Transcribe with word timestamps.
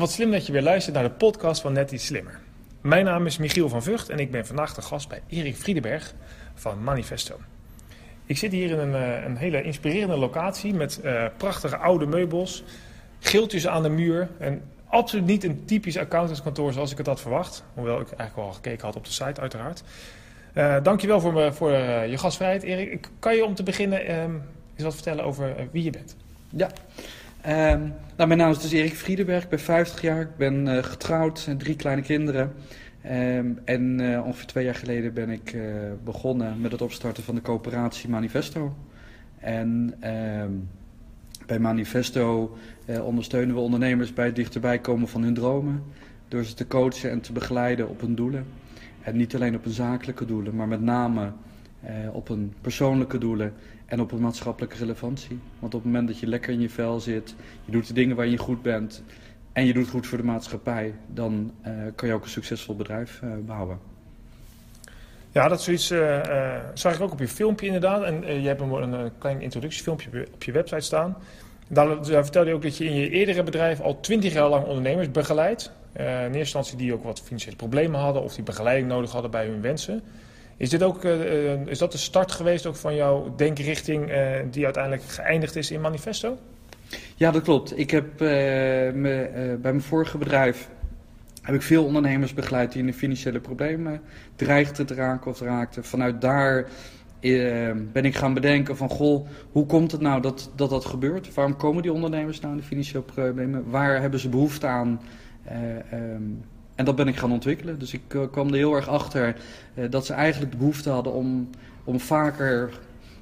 Wat 0.00 0.10
slim 0.10 0.30
dat 0.30 0.46
je 0.46 0.52
weer 0.52 0.62
luistert 0.62 0.94
naar 0.94 1.04
de 1.04 1.10
podcast 1.10 1.60
van 1.60 1.72
Net 1.72 1.92
iets 1.92 2.06
Slimmer. 2.06 2.38
Mijn 2.80 3.04
naam 3.04 3.26
is 3.26 3.38
Michiel 3.38 3.68
van 3.68 3.82
Vught 3.82 4.08
en 4.08 4.18
ik 4.18 4.30
ben 4.30 4.46
vandaag 4.46 4.74
de 4.74 4.82
gast 4.82 5.08
bij 5.08 5.22
Erik 5.28 5.56
Friedenberg 5.56 6.14
van 6.54 6.82
Manifesto. 6.82 7.40
Ik 8.26 8.38
zit 8.38 8.52
hier 8.52 8.70
in 8.70 8.78
een, 8.78 8.94
eh, 8.94 9.24
een 9.24 9.36
hele 9.36 9.62
inspirerende 9.62 10.16
locatie 10.16 10.74
met 10.74 11.00
uh, 11.04 11.24
prachtige 11.36 11.76
oude 11.76 12.06
meubels, 12.06 12.64
geeltjes 13.18 13.66
aan 13.66 13.82
de 13.82 13.88
muur 13.88 14.28
en 14.38 14.62
absoluut 14.86 15.26
niet 15.26 15.44
een 15.44 15.64
typisch 15.64 15.98
accountantskantoor 15.98 16.72
zoals 16.72 16.90
ik 16.90 16.98
het 16.98 17.06
had 17.06 17.20
verwacht. 17.20 17.64
Hoewel 17.74 18.00
ik 18.00 18.10
eigenlijk 18.10 18.36
wel 18.36 18.52
gekeken 18.52 18.86
had 18.86 18.96
op 18.96 19.04
de 19.04 19.12
site 19.12 19.40
uiteraard. 19.40 19.82
Uh, 20.54 20.76
dankjewel 20.82 21.20
voor, 21.20 21.54
voor 21.54 21.70
je 21.72 22.18
gastvrijheid 22.18 22.62
Erik. 22.62 23.08
Kan 23.18 23.36
je 23.36 23.44
om 23.44 23.54
te 23.54 23.62
beginnen 23.62 24.10
uh, 24.10 24.18
eens 24.20 24.82
wat 24.82 24.94
vertellen 24.94 25.24
over 25.24 25.54
wie 25.70 25.84
je 25.84 25.90
bent? 25.90 26.16
Ja, 26.50 26.70
Um, 27.46 27.92
nou, 28.16 28.28
mijn 28.28 28.36
naam 28.36 28.50
is 28.50 28.58
dus 28.58 28.72
Erik 28.72 28.94
Friedenberg, 28.94 29.42
ik 29.42 29.48
ben 29.48 29.60
50 29.60 30.00
jaar, 30.00 30.20
ik 30.20 30.36
ben 30.36 30.66
uh, 30.66 30.82
getrouwd, 30.82 31.48
drie 31.58 31.76
kleine 31.76 32.02
kinderen. 32.02 32.52
Um, 33.06 33.58
en 33.64 33.98
uh, 34.00 34.26
ongeveer 34.26 34.46
twee 34.46 34.64
jaar 34.64 34.74
geleden 34.74 35.14
ben 35.14 35.30
ik 35.30 35.56
begonnen 36.04 36.60
met 36.60 36.72
het 36.72 36.82
opstarten 36.82 37.22
van 37.22 37.34
de 37.34 37.40
coöperatie 37.40 38.08
Manifesto. 38.08 38.74
En 39.38 39.94
um, 40.40 40.68
bij 41.46 41.58
Manifesto 41.58 42.56
ondersteunen 43.02 43.54
we 43.54 43.60
ondernemers 43.60 44.12
bij 44.12 44.26
het 44.26 44.36
dichterbij 44.36 44.78
komen 44.78 45.08
van 45.08 45.22
hun 45.22 45.34
dromen. 45.34 45.82
Door 46.28 46.44
ze 46.44 46.54
te 46.54 46.66
coachen 46.66 47.10
en 47.10 47.20
te 47.20 47.32
begeleiden 47.32 47.88
op 47.88 48.00
hun 48.00 48.14
doelen. 48.14 48.46
En 49.02 49.16
niet 49.16 49.34
alleen 49.34 49.54
op 49.54 49.64
hun 49.64 49.72
zakelijke 49.72 50.24
doelen, 50.24 50.56
maar 50.56 50.68
met 50.68 50.80
name 50.80 51.32
op 52.12 52.28
hun 52.28 52.52
persoonlijke 52.60 53.18
doelen 53.18 53.52
en 53.90 54.00
op 54.00 54.12
een 54.12 54.20
maatschappelijke 54.20 54.76
relevantie. 54.76 55.38
Want 55.58 55.74
op 55.74 55.82
het 55.82 55.92
moment 55.92 56.08
dat 56.08 56.18
je 56.18 56.26
lekker 56.26 56.52
in 56.52 56.60
je 56.60 56.70
vel 56.70 57.00
zit, 57.00 57.34
je 57.64 57.72
doet 57.72 57.86
de 57.86 57.92
dingen 57.92 58.16
waar 58.16 58.26
je 58.26 58.36
goed 58.36 58.62
bent 58.62 59.02
en 59.52 59.66
je 59.66 59.72
doet 59.72 59.88
goed 59.88 60.06
voor 60.06 60.18
de 60.18 60.24
maatschappij, 60.24 60.94
dan 61.06 61.52
uh, 61.66 61.72
kan 61.94 62.08
je 62.08 62.14
ook 62.14 62.22
een 62.22 62.30
succesvol 62.30 62.76
bedrijf 62.76 63.20
uh, 63.24 63.30
bouwen. 63.46 63.78
Ja, 65.32 65.48
dat 65.48 65.62
zoiets 65.62 65.90
uh, 65.90 66.20
zag 66.74 66.94
ik 66.94 67.00
ook 67.00 67.12
op 67.12 67.18
je 67.18 67.28
filmpje 67.28 67.66
inderdaad. 67.66 68.02
En 68.02 68.42
je 68.42 68.48
hebt 68.48 68.60
een, 68.60 68.92
een, 68.92 69.10
klein 69.18 69.40
introductiefilmpje 69.40 70.26
op 70.34 70.42
je 70.42 70.52
website 70.52 70.80
staan. 70.80 71.16
Daar, 71.68 71.86
daar 71.86 72.22
vertelde 72.22 72.48
je 72.48 72.54
ook 72.54 72.62
dat 72.62 72.76
je 72.76 72.84
in 72.84 72.94
je 72.94 73.10
eerdere 73.10 73.42
bedrijf 73.42 73.80
al 73.80 74.00
twintig 74.00 74.32
jaar 74.32 74.48
lang 74.48 74.66
ondernemers 74.66 75.10
begeleidt. 75.10 75.72
in 75.92 76.02
eerste 76.04 76.38
instantie 76.38 76.76
die 76.76 76.94
ook 76.94 77.04
wat 77.04 77.20
financiële 77.20 77.56
problemen 77.56 78.00
hadden 78.00 78.22
of 78.22 78.34
die 78.34 78.44
begeleiding 78.44 78.88
nodig 78.88 79.10
hadden 79.10 79.30
bij 79.30 79.46
hun 79.46 79.60
wensen. 79.60 80.02
Is, 80.60 80.70
dit 80.70 80.82
ook, 80.82 81.04
uh, 81.04 81.66
is 81.66 81.78
dat 81.78 81.92
de 81.92 81.98
start 81.98 82.32
geweest 82.32 82.66
ook 82.66 82.76
van 82.76 82.94
jouw 82.94 83.34
denkrichting 83.36 84.10
uh, 84.10 84.16
die 84.50 84.64
uiteindelijk 84.64 85.02
geëindigd 85.02 85.56
is 85.56 85.70
in 85.70 85.80
Manifesto? 85.80 86.38
Ja, 87.16 87.30
dat 87.30 87.42
klopt. 87.42 87.78
Ik 87.78 87.90
heb 87.90 88.04
uh, 88.12 88.28
me, 88.92 89.30
bij 89.60 89.72
mijn 89.72 89.80
vorige 89.80 90.18
bedrijf 90.18 90.68
heb 91.42 91.54
ik 91.54 91.62
veel 91.62 91.84
ondernemers 91.84 92.34
begeleid 92.34 92.72
die 92.72 92.80
in 92.80 92.86
de 92.86 92.92
financiële 92.92 93.40
problemen 93.40 94.00
dreigden 94.36 94.86
te 94.86 94.94
raken 94.94 95.30
of 95.30 95.40
raakten. 95.40 95.84
Vanuit 95.84 96.20
daar 96.20 96.68
ben 97.92 98.04
ik 98.04 98.16
gaan 98.16 98.34
bedenken 98.34 98.76
van, 98.76 98.88
goh, 98.88 99.26
hoe 99.52 99.66
komt 99.66 99.92
het 99.92 100.00
nou 100.00 100.20
dat 100.20 100.50
dat, 100.56 100.70
dat 100.70 100.84
gebeurt? 100.84 101.34
Waarom 101.34 101.56
komen 101.56 101.82
die 101.82 101.92
ondernemers 101.92 102.40
nou 102.40 102.52
in 102.52 102.60
de 102.60 102.66
financiële 102.66 103.02
problemen? 103.02 103.70
Waar 103.70 104.00
hebben 104.00 104.20
ze 104.20 104.28
behoefte 104.28 104.66
aan? 104.66 105.00
Um, 105.92 106.44
en 106.80 106.86
dat 106.86 106.96
ben 106.96 107.08
ik 107.08 107.16
gaan 107.16 107.32
ontwikkelen. 107.32 107.78
Dus 107.78 107.92
ik 107.92 108.14
uh, 108.14 108.22
kwam 108.30 108.48
er 108.48 108.54
heel 108.54 108.74
erg 108.74 108.88
achter 108.88 109.36
uh, 109.74 109.84
dat 109.90 110.06
ze 110.06 110.12
eigenlijk 110.12 110.52
de 110.52 110.58
behoefte 110.58 110.90
hadden 110.90 111.12
om, 111.12 111.50
om 111.84 112.00
vaker 112.00 112.70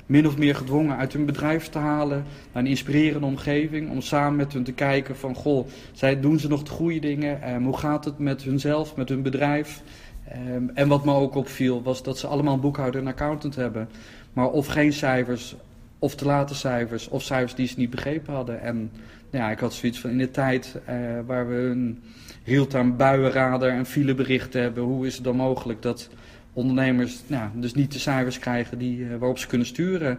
min 0.06 0.26
of 0.26 0.38
meer 0.38 0.54
gedwongen 0.54 0.96
uit 0.96 1.12
hun 1.12 1.24
bedrijf 1.24 1.68
te 1.68 1.78
halen. 1.78 2.24
Naar 2.52 2.62
een 2.62 2.68
inspirerende 2.68 3.26
omgeving. 3.26 3.90
Om 3.90 4.00
samen 4.00 4.36
met 4.36 4.52
hun 4.52 4.64
te 4.64 4.72
kijken 4.72 5.16
van, 5.16 5.34
goh, 5.34 5.66
zij 5.92 6.20
doen 6.20 6.38
ze 6.38 6.48
nog 6.48 6.62
de 6.62 6.70
goede 6.70 6.98
dingen? 6.98 7.54
Um, 7.54 7.64
hoe 7.64 7.76
gaat 7.76 8.04
het 8.04 8.18
met 8.18 8.42
hunzelf, 8.42 8.96
met 8.96 9.08
hun 9.08 9.22
bedrijf? 9.22 9.82
Um, 10.54 10.70
en 10.74 10.88
wat 10.88 11.04
me 11.04 11.12
ook 11.12 11.34
opviel 11.34 11.82
was 11.82 12.02
dat 12.02 12.18
ze 12.18 12.26
allemaal 12.26 12.54
een 12.54 12.60
boekhouder 12.60 13.00
en 13.00 13.06
accountant 13.06 13.56
hebben. 13.56 13.88
Maar 14.32 14.48
of 14.48 14.66
geen 14.66 14.92
cijfers, 14.92 15.56
of 15.98 16.14
te 16.14 16.24
late 16.24 16.54
cijfers, 16.54 17.08
of 17.08 17.22
cijfers 17.22 17.54
die 17.54 17.66
ze 17.66 17.78
niet 17.78 17.90
begrepen 17.90 18.34
hadden. 18.34 18.60
En 18.60 18.90
nou 19.30 19.44
ja, 19.44 19.50
ik 19.50 19.58
had 19.58 19.74
zoiets 19.74 20.00
van 20.00 20.10
in 20.10 20.18
de 20.18 20.30
tijd 20.30 20.76
uh, 20.88 20.94
waar 21.26 21.48
we 21.48 21.56
een 21.56 22.02
real-time 22.48 22.92
buienradar 22.92 23.70
en 23.70 23.86
fileberichten 23.86 24.62
hebben. 24.62 24.82
Hoe 24.82 25.06
is 25.06 25.14
het 25.14 25.24
dan 25.24 25.36
mogelijk 25.36 25.82
dat 25.82 26.10
ondernemers 26.52 27.22
nou, 27.26 27.48
dus 27.54 27.74
niet 27.74 27.92
de 27.92 27.98
cijfers 27.98 28.38
krijgen 28.38 28.78
die, 28.78 28.98
uh, 28.98 29.16
waarop 29.16 29.38
ze 29.38 29.46
kunnen 29.46 29.66
sturen? 29.66 30.18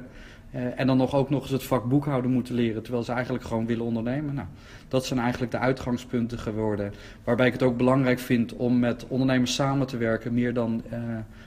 Uh, 0.55 0.79
en 0.79 0.87
dan 0.87 0.97
nog 0.97 1.15
ook 1.15 1.29
nog 1.29 1.41
eens 1.41 1.51
het 1.51 1.63
vak 1.63 1.83
boekhouden 1.83 2.31
moeten 2.31 2.55
leren, 2.55 2.81
terwijl 2.81 3.03
ze 3.03 3.11
eigenlijk 3.11 3.43
gewoon 3.43 3.65
willen 3.65 3.85
ondernemen. 3.85 4.33
Nou, 4.33 4.47
dat 4.87 5.05
zijn 5.05 5.19
eigenlijk 5.19 5.51
de 5.51 5.57
uitgangspunten 5.57 6.39
geworden. 6.39 6.93
Waarbij 7.23 7.47
ik 7.47 7.53
het 7.53 7.63
ook 7.63 7.77
belangrijk 7.77 8.19
vind 8.19 8.53
om 8.53 8.79
met 8.79 9.05
ondernemers 9.07 9.55
samen 9.55 9.87
te 9.87 9.97
werken, 9.97 10.33
meer 10.33 10.53
dan 10.53 10.83
uh, 10.91 10.97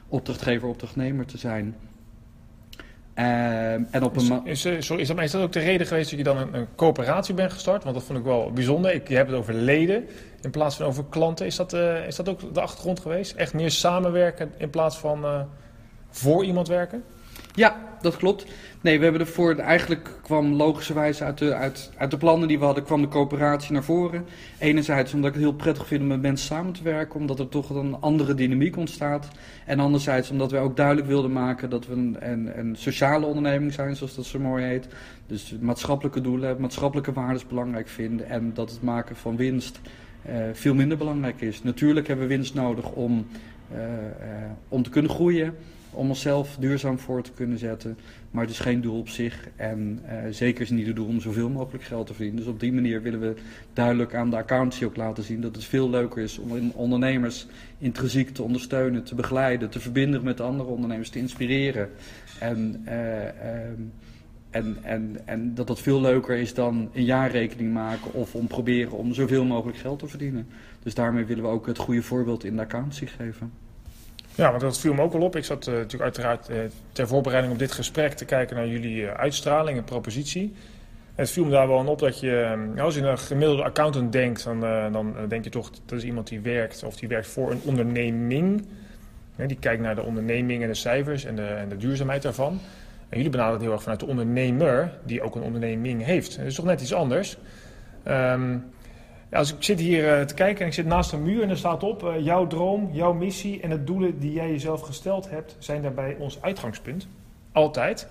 opdrachtgever, 0.08 0.68
opdrachtnemer 0.68 1.26
te 1.26 1.38
zijn. 1.38 1.74
Uh, 3.22 3.72
en 3.72 4.02
op 4.02 4.16
een 4.16 4.40
is, 4.44 4.64
is, 4.64 4.86
sorry, 4.86 5.02
is, 5.02 5.08
dat, 5.08 5.18
is 5.18 5.30
dat 5.30 5.42
ook 5.42 5.52
de 5.52 5.60
reden 5.60 5.86
geweest 5.86 6.10
dat 6.10 6.18
je 6.18 6.24
dan 6.24 6.36
een, 6.36 6.54
een, 6.54 6.66
coöperatie 6.76 7.34
bent 7.34 7.52
gestart? 7.52 7.82
Want 7.84 7.94
dat 7.94 8.04
vond 8.04 8.18
ik 8.18 8.24
wel 8.24 8.50
bijzonder. 8.50 8.94
Ik, 8.94 9.08
je 9.08 9.16
hebt 9.16 9.30
het 9.30 9.38
over 9.38 9.54
leden 9.54 10.08
in 10.40 10.50
plaats 10.50 10.76
van 10.76 10.86
over 10.86 11.04
klanten. 11.08 11.46
Is 11.46 11.56
dat, 11.56 11.74
uh, 11.74 12.06
is 12.06 12.16
dat 12.16 12.28
ook 12.28 12.54
de 12.54 12.60
achtergrond 12.60 13.00
geweest? 13.00 13.34
Echt 13.34 13.54
meer 13.54 13.70
samenwerken 13.70 14.52
in 14.56 14.70
plaats 14.70 14.98
van 14.98 15.24
uh, 15.24 15.40
voor 16.10 16.44
iemand 16.44 16.68
werken? 16.68 17.04
Ja, 17.54 17.96
dat 18.00 18.16
klopt. 18.16 18.46
Nee, 18.80 18.98
we 18.98 19.02
hebben 19.02 19.20
ervoor, 19.20 19.56
eigenlijk 19.56 20.10
kwam 20.22 20.52
logischerwijs 20.52 21.22
uit 21.22 21.38
de, 21.38 21.54
uit, 21.54 21.90
uit 21.96 22.10
de 22.10 22.16
plannen 22.16 22.48
die 22.48 22.58
we 22.58 22.64
hadden, 22.64 22.84
kwam 22.84 23.00
de 23.00 23.08
coöperatie 23.08 23.72
naar 23.72 23.84
voren. 23.84 24.24
Enerzijds 24.58 25.14
omdat 25.14 25.28
ik 25.28 25.34
het 25.34 25.44
heel 25.44 25.54
prettig 25.54 25.86
vind 25.86 26.00
om 26.00 26.06
met 26.06 26.22
mensen 26.22 26.46
samen 26.46 26.72
te 26.72 26.82
werken, 26.82 27.20
omdat 27.20 27.38
er 27.38 27.48
toch 27.48 27.70
een 27.70 27.96
andere 28.00 28.34
dynamiek 28.34 28.76
ontstaat. 28.76 29.28
En 29.66 29.80
anderzijds 29.80 30.30
omdat 30.30 30.50
we 30.50 30.58
ook 30.58 30.76
duidelijk 30.76 31.06
wilden 31.06 31.32
maken 31.32 31.70
dat 31.70 31.86
we 31.86 31.92
een, 31.92 32.16
een, 32.20 32.58
een 32.58 32.76
sociale 32.76 33.26
onderneming 33.26 33.72
zijn, 33.72 33.96
zoals 33.96 34.14
dat 34.14 34.24
zo 34.24 34.38
mooi 34.38 34.64
heet. 34.64 34.88
Dus 35.26 35.56
maatschappelijke 35.60 36.20
doelen, 36.20 36.60
maatschappelijke 36.60 37.12
waarden 37.12 37.42
belangrijk 37.48 37.88
vinden 37.88 38.28
en 38.28 38.54
dat 38.54 38.70
het 38.70 38.82
maken 38.82 39.16
van 39.16 39.36
winst 39.36 39.80
uh, 40.28 40.34
veel 40.52 40.74
minder 40.74 40.98
belangrijk 40.98 41.40
is. 41.40 41.62
Natuurlijk 41.62 42.06
hebben 42.06 42.28
we 42.28 42.34
winst 42.34 42.54
nodig 42.54 42.90
om, 42.92 43.26
uh, 43.72 43.78
uh, 43.78 43.86
om 44.68 44.82
te 44.82 44.90
kunnen 44.90 45.10
groeien 45.10 45.54
om 45.92 46.08
onszelf 46.08 46.56
duurzaam 46.60 46.98
voor 46.98 47.22
te 47.22 47.32
kunnen 47.32 47.58
zetten. 47.58 47.98
Maar 48.30 48.42
het 48.42 48.52
is 48.52 48.58
geen 48.58 48.80
doel 48.80 48.98
op 48.98 49.08
zich. 49.08 49.48
En 49.56 50.00
uh, 50.04 50.12
zeker 50.30 50.62
is 50.62 50.70
niet 50.70 50.86
het 50.86 50.96
doel 50.96 51.06
om 51.06 51.20
zoveel 51.20 51.48
mogelijk 51.48 51.84
geld 51.84 52.06
te 52.06 52.14
verdienen. 52.14 52.40
Dus 52.42 52.52
op 52.52 52.60
die 52.60 52.72
manier 52.72 53.02
willen 53.02 53.20
we 53.20 53.34
duidelijk 53.72 54.14
aan 54.14 54.30
de 54.30 54.36
accountancy 54.36 54.84
ook 54.84 54.96
laten 54.96 55.24
zien 55.24 55.40
dat 55.40 55.54
het 55.54 55.64
veel 55.64 55.90
leuker 55.90 56.22
is 56.22 56.38
om 56.38 56.70
ondernemers 56.74 57.46
intrinsiek 57.78 58.30
te 58.30 58.42
ondersteunen, 58.42 59.04
te 59.04 59.14
begeleiden, 59.14 59.70
te 59.70 59.80
verbinden 59.80 60.24
met 60.24 60.40
andere 60.40 60.68
ondernemers, 60.68 61.08
te 61.08 61.18
inspireren. 61.18 61.90
En, 62.38 62.84
uh, 62.88 63.24
um, 63.70 63.92
en, 64.50 64.78
en, 64.82 65.16
en 65.24 65.54
dat 65.54 65.66
dat 65.66 65.80
veel 65.80 66.00
leuker 66.00 66.36
is 66.36 66.54
dan 66.54 66.90
een 66.92 67.04
jaarrekening 67.04 67.72
maken 67.72 68.12
of 68.12 68.34
om 68.34 68.46
proberen 68.46 68.92
om 68.92 69.14
zoveel 69.14 69.44
mogelijk 69.44 69.78
geld 69.78 69.98
te 69.98 70.06
verdienen. 70.06 70.46
Dus 70.82 70.94
daarmee 70.94 71.24
willen 71.24 71.42
we 71.42 71.50
ook 71.50 71.66
het 71.66 71.78
goede 71.78 72.02
voorbeeld 72.02 72.44
in 72.44 72.56
de 72.56 72.62
accountancy 72.62 73.06
geven. 73.06 73.61
Ja, 74.34 74.48
want 74.50 74.60
dat 74.60 74.78
viel 74.78 74.94
me 74.94 75.02
ook 75.02 75.14
al 75.14 75.20
op. 75.20 75.36
Ik 75.36 75.44
zat 75.44 75.66
uh, 75.66 75.74
natuurlijk 75.74 76.02
uiteraard 76.02 76.50
uh, 76.50 76.56
ter 76.92 77.06
voorbereiding 77.06 77.52
op 77.52 77.58
dit 77.58 77.72
gesprek 77.72 78.12
te 78.12 78.24
kijken 78.24 78.56
naar 78.56 78.68
jullie 78.68 79.02
uh, 79.02 79.12
uitstraling 79.12 79.78
en 79.78 79.84
propositie. 79.84 80.54
En 81.14 81.22
het 81.22 81.30
viel 81.30 81.44
me 81.44 81.50
daar 81.50 81.68
wel 81.68 81.78
aan 81.78 81.88
op 81.88 81.98
dat 81.98 82.20
je, 82.20 82.56
als 82.78 82.94
je 82.94 83.00
een 83.00 83.18
gemiddelde 83.18 83.62
accountant 83.62 84.12
denkt, 84.12 84.44
dan, 84.44 84.60
dan 84.92 85.14
denk 85.28 85.44
je 85.44 85.50
toch 85.50 85.70
dat 85.86 85.98
is 85.98 86.04
iemand 86.04 86.28
die 86.28 86.40
werkt 86.40 86.82
of 86.82 86.96
die 86.96 87.08
werkt 87.08 87.26
voor 87.26 87.50
een 87.50 87.60
onderneming. 87.64 88.66
die 89.36 89.56
kijkt 89.60 89.82
naar 89.82 89.94
de 89.94 90.02
onderneming 90.02 90.62
en 90.62 90.68
de 90.68 90.74
cijfers 90.74 91.24
en 91.24 91.36
de, 91.36 91.46
en 91.46 91.68
de 91.68 91.76
duurzaamheid 91.76 92.22
daarvan. 92.22 92.60
En 93.08 93.16
jullie 93.16 93.30
benaderen 93.30 93.54
het 93.54 93.62
heel 93.62 93.72
erg 93.72 93.82
vanuit 93.82 94.00
de 94.00 94.06
ondernemer, 94.06 94.92
die 95.04 95.22
ook 95.22 95.34
een 95.34 95.42
onderneming 95.42 96.04
heeft. 96.04 96.36
Dat 96.36 96.46
is 96.46 96.54
toch 96.54 96.64
net 96.64 96.80
iets 96.80 96.94
anders. 96.94 97.36
Um, 98.08 98.64
als 99.32 99.54
ik 99.54 99.62
zit 99.62 99.80
hier 99.80 100.18
uh, 100.18 100.24
te 100.24 100.34
kijken 100.34 100.60
en 100.60 100.66
ik 100.66 100.72
zit 100.72 100.86
naast 100.86 101.12
een 101.12 101.22
muur 101.22 101.42
en 101.42 101.50
er 101.50 101.56
staat 101.56 101.82
op... 101.82 102.02
Uh, 102.02 102.24
jouw 102.24 102.46
droom, 102.46 102.88
jouw 102.92 103.12
missie 103.12 103.60
en 103.60 103.70
de 103.70 103.84
doelen 103.84 104.18
die 104.18 104.32
jij 104.32 104.50
jezelf 104.50 104.80
gesteld 104.80 105.30
hebt... 105.30 105.56
zijn 105.58 105.82
daarbij 105.82 106.16
ons 106.18 106.42
uitgangspunt. 106.42 107.08
Altijd. 107.52 108.08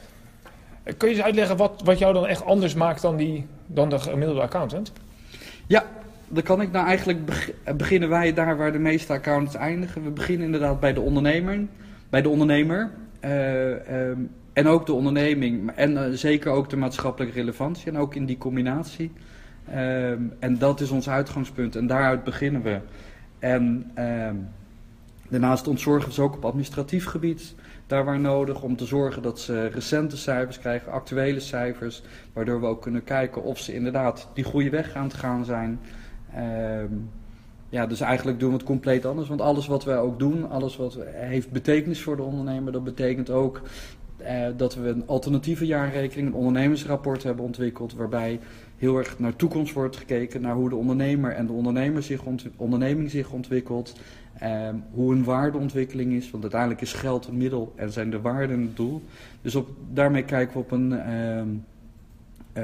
Uh, 0.84 0.94
kun 0.98 1.10
je 1.10 1.16
eens 1.16 1.24
uitleggen 1.24 1.58
wat, 1.58 1.82
wat 1.84 2.00
jou 2.00 2.14
dan 2.14 2.28
echt 2.28 2.46
anders 2.46 2.74
maakt 2.74 3.02
dan, 3.02 3.16
die, 3.16 3.46
dan 3.66 3.90
de 3.90 4.00
gemiddelde 4.00 4.42
accountant? 4.42 4.92
Ja, 5.68 5.84
dan 6.28 6.44
kan 6.44 6.62
ik 6.62 6.72
nou 6.72 6.88
eigenlijk 6.88 7.26
beg 7.26 7.52
beginnen 7.76 8.10
wij 8.10 8.34
daar 8.34 8.58
waar 8.58 8.72
de 8.72 8.80
meeste 8.80 9.14
accountants 9.14 9.56
eindigen. 9.56 10.04
We 10.04 10.10
beginnen 10.10 10.46
inderdaad 10.46 10.80
bij 10.80 10.94
de 10.94 11.02
ondernemer. 11.02 11.60
Bij 12.10 12.22
de 12.22 12.30
ondernemer. 12.30 12.92
Um, 13.26 14.32
en 14.54 14.68
ook 14.68 14.86
de 14.86 14.94
onderneming. 14.94 15.72
En 15.72 16.18
zeker 16.18 16.52
ook 16.52 16.70
de 16.70 16.78
maatschappelijke 16.78 17.36
relevantie. 17.36 17.92
En 17.92 17.98
ook 17.98 18.16
in 18.16 18.26
die 18.26 18.38
combinatie... 18.38 19.12
Um, 19.76 20.34
en 20.40 20.58
dat 20.58 20.82
is 20.82 20.90
ons 20.90 21.10
uitgangspunt 21.10 21.76
en 21.76 21.88
daaruit 21.88 22.24
beginnen 22.24 22.62
we. 22.62 22.80
En 23.40 23.92
um, 23.98 24.48
daarnaast 25.30 25.68
ontzorgen 25.68 26.08
we 26.08 26.14
ze 26.14 26.22
ook 26.22 26.36
op 26.36 26.46
administratief 26.46 27.06
gebied, 27.06 27.56
daar 27.88 28.06
waar 28.06 28.20
nodig, 28.20 28.62
om 28.62 28.76
te 28.76 28.86
zorgen 28.86 29.22
dat 29.22 29.40
ze 29.40 29.68
recente 29.68 30.18
cijfers 30.18 30.60
krijgen, 30.60 30.92
actuele 30.92 31.40
cijfers, 31.40 32.04
waardoor 32.34 32.60
we 32.60 32.66
ook 32.66 32.82
kunnen 32.82 33.04
kijken 33.04 33.44
of 33.44 33.60
ze 33.60 33.74
inderdaad 33.74 34.28
die 34.34 34.44
goede 34.44 34.70
weg 34.70 34.96
aan 34.96 35.04
het 35.04 35.14
gaan 35.14 35.46
zijn. 35.46 35.80
Ehm, 36.34 36.94
ja, 37.70 37.88
dus 37.88 38.02
eigenlijk 38.02 38.40
doen 38.40 38.50
we 38.50 38.56
het 38.56 38.66
compleet 38.66 39.06
anders. 39.06 39.28
Want 39.28 39.42
alles 39.42 39.68
wat 39.68 39.84
wij 39.84 39.98
ook 39.98 40.20
doen, 40.20 40.50
alles 40.50 40.78
wat 40.78 40.98
heeft 41.06 41.52
betekenis 41.52 42.02
voor 42.02 42.16
de 42.16 42.24
ondernemer. 42.24 42.72
Dat 42.72 42.84
betekent 42.84 43.30
ook 43.30 43.62
eh, 44.24 44.48
dat 44.58 44.76
we 44.76 44.88
een 44.88 45.08
alternatieve 45.08 45.66
jaarrekening, 45.66 46.28
een 46.28 46.34
ondernemersrapport 46.34 47.24
hebben 47.24 47.46
ontwikkeld. 47.46 47.94
Waarbij 47.94 48.40
heel 48.78 48.98
erg 48.98 49.20
naar 49.20 49.36
toekomst 49.36 49.74
wordt 49.74 49.98
gekeken. 49.98 50.42
Naar 50.42 50.56
hoe 50.56 50.70
de 50.70 50.76
ondernemer 50.76 51.32
en 51.32 51.46
de 51.46 51.54
ondernemer 51.54 52.04
zich 52.04 52.22
onderneming 52.58 53.12
zich 53.12 53.32
ontwikkelt. 53.32 54.00
Ehm, 54.40 54.76
hoe 54.92 55.14
een 55.14 55.24
waardeontwikkeling 55.24 56.14
is. 56.14 56.32
Want 56.32 56.44
uiteindelijk 56.44 56.82
is 56.82 56.94
geld 56.94 57.28
een 57.28 57.38
middel 57.38 57.74
en 57.76 57.92
zijn 57.92 58.10
de 58.10 58.22
waarden 58.22 58.62
het 58.62 58.76
doel. 58.76 59.02
Dus 59.42 59.56
op, 59.56 59.70
daarmee 59.94 60.24
kijken 60.24 60.54
we 60.54 60.60
op 60.60 60.72
een, 60.72 61.00
ehm, 61.00 61.48
eh, 62.54 62.64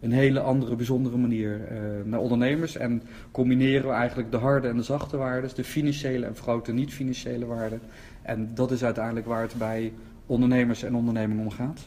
een 0.00 0.12
hele 0.12 0.40
andere, 0.40 0.76
bijzondere 0.76 1.16
manier 1.16 1.60
uh, 1.72 1.78
naar 2.04 2.20
ondernemers. 2.20 2.76
En 2.76 3.02
combineren 3.30 3.88
we 3.88 3.94
eigenlijk 3.94 4.30
de 4.30 4.36
harde 4.36 4.68
en 4.68 4.76
de 4.76 4.82
zachte 4.82 5.16
waarden. 5.16 5.50
De 5.54 5.64
financiële 5.64 6.26
en 6.26 6.36
vooral 6.36 6.62
de 6.62 6.72
niet-financiële 6.72 7.46
waarden. 7.46 7.80
En 8.22 8.50
dat 8.54 8.70
is 8.70 8.84
uiteindelijk 8.84 9.26
waar 9.26 9.42
het 9.42 9.54
bij 9.54 9.92
ondernemers 10.30 10.82
en 10.82 10.94
onderneming 10.94 11.40
om 11.40 11.50
gaat. 11.50 11.80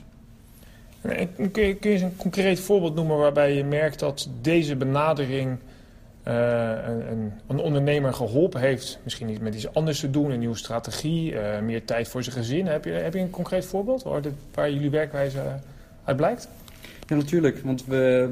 Kun 1.52 1.64
je, 1.66 1.76
kun 1.76 1.90
je 1.90 1.96
eens 1.96 2.02
een 2.02 2.16
concreet 2.16 2.60
voorbeeld 2.60 2.96
noemen 2.96 3.18
waarbij 3.18 3.54
je 3.54 3.64
merkt 3.64 4.00
dat 4.00 4.30
deze 4.42 4.76
benadering 4.76 5.58
uh, 6.28 6.34
een, 7.10 7.32
een, 7.48 7.60
ondernemer 7.60 8.14
geholpen 8.14 8.60
heeft, 8.60 9.00
misschien 9.04 9.30
iets 9.30 9.40
met 9.40 9.56
iets 9.56 9.74
anders 9.74 10.00
te 10.00 10.10
doen, 10.10 10.32
een 10.32 10.40
nieuwe 10.40 10.58
strategie, 10.58 11.32
uh, 11.32 11.60
meer 11.60 11.86
tijd 11.86 12.08
voor 12.08 12.24
zijn 12.24 12.36
gezin. 12.36 12.68
Heb 12.68 12.86
je, 12.86 12.92
heb 12.92 13.14
je 13.14 13.20
een 13.20 13.30
concreet 13.30 13.66
voorbeeld 13.66 14.04
waar, 14.04 14.22
dit, 14.22 14.34
waar 14.54 14.72
jullie 14.72 14.90
werkwijze 14.90 15.42
uit 16.04 16.18
blijkt? 16.18 16.48
Ja, 17.08 17.16
natuurlijk. 17.16 17.60
Want 17.60 17.86
we, 17.86 18.30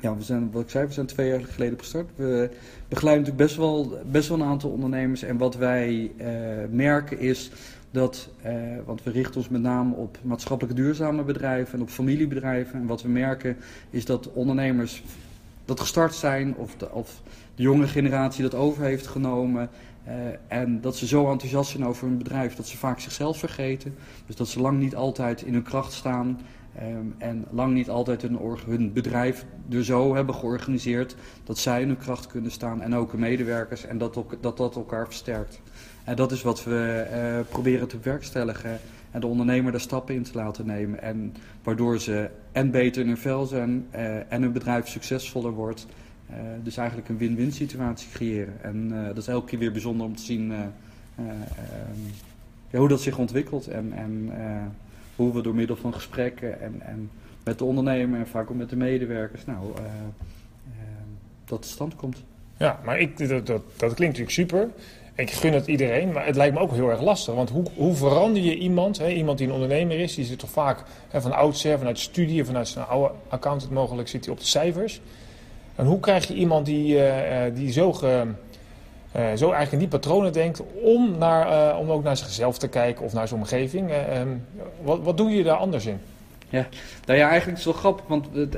ja, 0.00 0.16
we 0.16 0.22
zijn, 0.22 0.50
wat 0.50 0.62
ik 0.62 0.70
zei, 0.70 0.86
we 0.86 0.92
zijn 0.92 1.06
twee 1.06 1.28
jaar 1.28 1.40
geleden 1.40 1.78
gestart. 1.78 2.08
We 2.16 2.50
begeleiden 2.88 3.24
natuurlijk 3.24 3.48
best 3.48 3.56
wel, 3.56 3.98
best 4.04 4.28
wel 4.28 4.40
een 4.40 4.46
aantal 4.46 4.70
ondernemers. 4.70 5.22
En 5.22 5.36
wat 5.36 5.56
wij 5.56 6.10
uh, 6.16 6.26
merken 6.70 7.18
is 7.18 7.50
dat, 7.92 8.28
uh, 8.46 8.52
want 8.84 9.02
we 9.02 9.10
richten 9.10 9.36
ons 9.36 9.48
met 9.48 9.60
name 9.60 9.94
op 9.94 10.18
maatschappelijk 10.22 10.76
duurzame 10.76 11.22
bedrijven 11.22 11.74
en 11.74 11.82
op 11.82 11.88
familiebedrijven. 11.88 12.80
En 12.80 12.86
wat 12.86 13.02
we 13.02 13.08
merken 13.08 13.56
is 13.90 14.04
dat 14.04 14.32
ondernemers 14.32 15.02
dat 15.64 15.80
gestart 15.80 16.14
zijn 16.14 16.56
of 16.56 16.76
de, 16.76 16.90
of 16.90 17.20
de 17.54 17.62
jonge 17.62 17.86
generatie 17.86 18.42
dat 18.42 18.54
over 18.54 18.84
heeft 18.84 19.06
genomen. 19.06 19.68
Uh, 20.08 20.12
en 20.48 20.80
dat 20.80 20.96
ze 20.96 21.06
zo 21.06 21.30
enthousiast 21.30 21.70
zijn 21.70 21.86
over 21.86 22.06
hun 22.06 22.18
bedrijf 22.18 22.54
dat 22.54 22.66
ze 22.66 22.76
vaak 22.76 23.00
zichzelf 23.00 23.38
vergeten. 23.38 23.94
Dus 24.26 24.36
dat 24.36 24.48
ze 24.48 24.60
lang 24.60 24.78
niet 24.78 24.96
altijd 24.96 25.42
in 25.42 25.52
hun 25.52 25.62
kracht 25.62 25.92
staan. 25.92 26.40
Um, 26.82 27.14
en 27.18 27.44
lang 27.50 27.74
niet 27.74 27.90
altijd 27.90 28.22
hun, 28.22 28.38
hun, 28.66 28.92
bedrijf 28.92 29.44
er 29.70 29.84
zo 29.84 30.14
hebben 30.14 30.34
georganiseerd 30.34 31.16
dat 31.44 31.58
zij 31.58 31.80
in 31.80 31.88
hun 31.88 31.98
kracht 31.98 32.26
kunnen 32.26 32.50
staan. 32.50 32.82
En 32.82 32.94
ook 32.94 33.10
hun 33.10 33.20
medewerkers. 33.20 33.84
En 33.84 33.98
dat, 33.98 34.18
dat 34.40 34.76
elkaar 34.76 35.06
versterkt. 35.06 35.60
En 36.04 36.16
dat 36.16 36.32
is 36.32 36.42
wat 36.42 36.64
we 36.64 37.06
uh, 37.12 37.50
proberen 37.50 37.88
te 37.88 37.98
werkstelligen 38.02 38.78
en 39.10 39.20
de 39.20 39.26
ondernemer 39.26 39.72
daar 39.72 39.80
stappen 39.80 40.14
in 40.14 40.22
te 40.22 40.34
laten 40.34 40.66
nemen. 40.66 41.02
En 41.02 41.34
waardoor 41.62 42.00
ze 42.00 42.30
en 42.52 42.70
beter 42.70 43.02
in 43.02 43.08
hun 43.08 43.16
vel 43.16 43.46
zijn 43.46 43.86
uh, 43.94 44.32
en 44.32 44.42
hun 44.42 44.52
bedrijf 44.52 44.88
succesvoller 44.88 45.52
wordt. 45.52 45.86
Uh, 46.30 46.36
dus 46.62 46.76
eigenlijk 46.76 47.08
een 47.08 47.18
win-win 47.18 47.52
situatie 47.52 48.08
creëren. 48.12 48.62
En 48.62 48.88
dat 49.06 49.16
is 49.16 49.28
elke 49.28 49.46
keer 49.46 49.58
weer 49.58 49.72
bijzonder 49.72 50.06
om 50.06 50.16
te 50.16 50.22
zien 50.22 50.52
hoe 52.70 52.88
dat 52.88 53.00
zich 53.00 53.18
ontwikkelt. 53.18 53.66
En, 53.66 53.92
en 53.92 54.30
hoe 55.16 55.34
we 55.34 55.42
door 55.42 55.54
middel 55.54 55.76
van 55.76 55.94
gesprekken 55.94 56.60
en, 56.60 56.80
en 56.80 57.10
met 57.44 57.58
de 57.58 57.64
ondernemer 57.64 58.18
en 58.18 58.26
vaak 58.26 58.50
ook 58.50 58.56
met 58.56 58.70
de 58.70 58.76
medewerkers, 58.76 59.44
nou, 59.44 59.72
dat 61.44 61.60
tot 61.60 61.64
stand 61.64 61.96
komt. 61.96 62.22
Ja, 62.56 62.80
maar 62.84 63.00
ik, 63.00 63.28
dat, 63.28 63.46
dat, 63.46 63.62
dat 63.76 63.94
klinkt 63.94 64.18
natuurlijk 64.18 64.30
super. 64.30 64.68
Ik 65.22 65.30
gun 65.30 65.52
het 65.52 65.66
iedereen, 65.66 66.12
maar 66.12 66.26
het 66.26 66.36
lijkt 66.36 66.54
me 66.54 66.60
ook 66.60 66.72
heel 66.72 66.90
erg 66.90 67.00
lastig. 67.00 67.34
Want 67.34 67.50
hoe, 67.50 67.64
hoe 67.76 67.94
verander 67.94 68.42
je 68.42 68.58
iemand, 68.58 68.98
hè, 68.98 69.08
iemand 69.08 69.38
die 69.38 69.46
een 69.46 69.52
ondernemer 69.52 69.98
is, 69.98 70.14
die 70.14 70.24
zit 70.24 70.38
toch 70.38 70.50
vaak 70.50 70.82
hè, 71.08 71.20
van 71.20 71.32
oudsher, 71.32 71.78
vanuit 71.78 71.98
studie, 71.98 72.44
vanuit 72.44 72.68
zijn 72.68 72.86
oude 72.86 73.14
accountant 73.28 73.72
mogelijk, 73.72 74.08
zit 74.08 74.24
hij 74.24 74.34
op 74.34 74.40
de 74.40 74.46
cijfers. 74.46 75.00
En 75.74 75.86
hoe 75.86 76.00
krijg 76.00 76.28
je 76.28 76.34
iemand 76.34 76.66
die, 76.66 76.94
uh, 76.94 77.04
die 77.54 77.72
zo, 77.72 77.92
ge, 77.92 78.24
uh, 79.16 79.22
zo 79.22 79.26
eigenlijk 79.26 79.72
in 79.72 79.78
die 79.78 79.88
patronen 79.88 80.32
denkt, 80.32 80.62
om, 80.82 81.18
naar, 81.18 81.76
om 81.78 81.90
ook 81.90 82.02
naar 82.02 82.16
zichzelf 82.16 82.58
te 82.58 82.68
kijken 82.68 83.04
of 83.04 83.12
naar 83.12 83.28
zijn 83.28 83.40
omgeving? 83.40 83.90
Ehm, 83.90 84.28
wat, 84.82 85.00
wat 85.02 85.16
doe 85.16 85.30
je 85.30 85.42
daar 85.42 85.56
anders 85.56 85.86
in? 85.86 86.00
Ja, 86.52 86.68
nou 87.06 87.18
ja, 87.18 87.28
eigenlijk 87.28 87.58
is 87.58 87.64
het 87.64 87.72
wel 87.72 87.82
grappig, 87.82 88.06
want 88.06 88.28
het, 88.32 88.56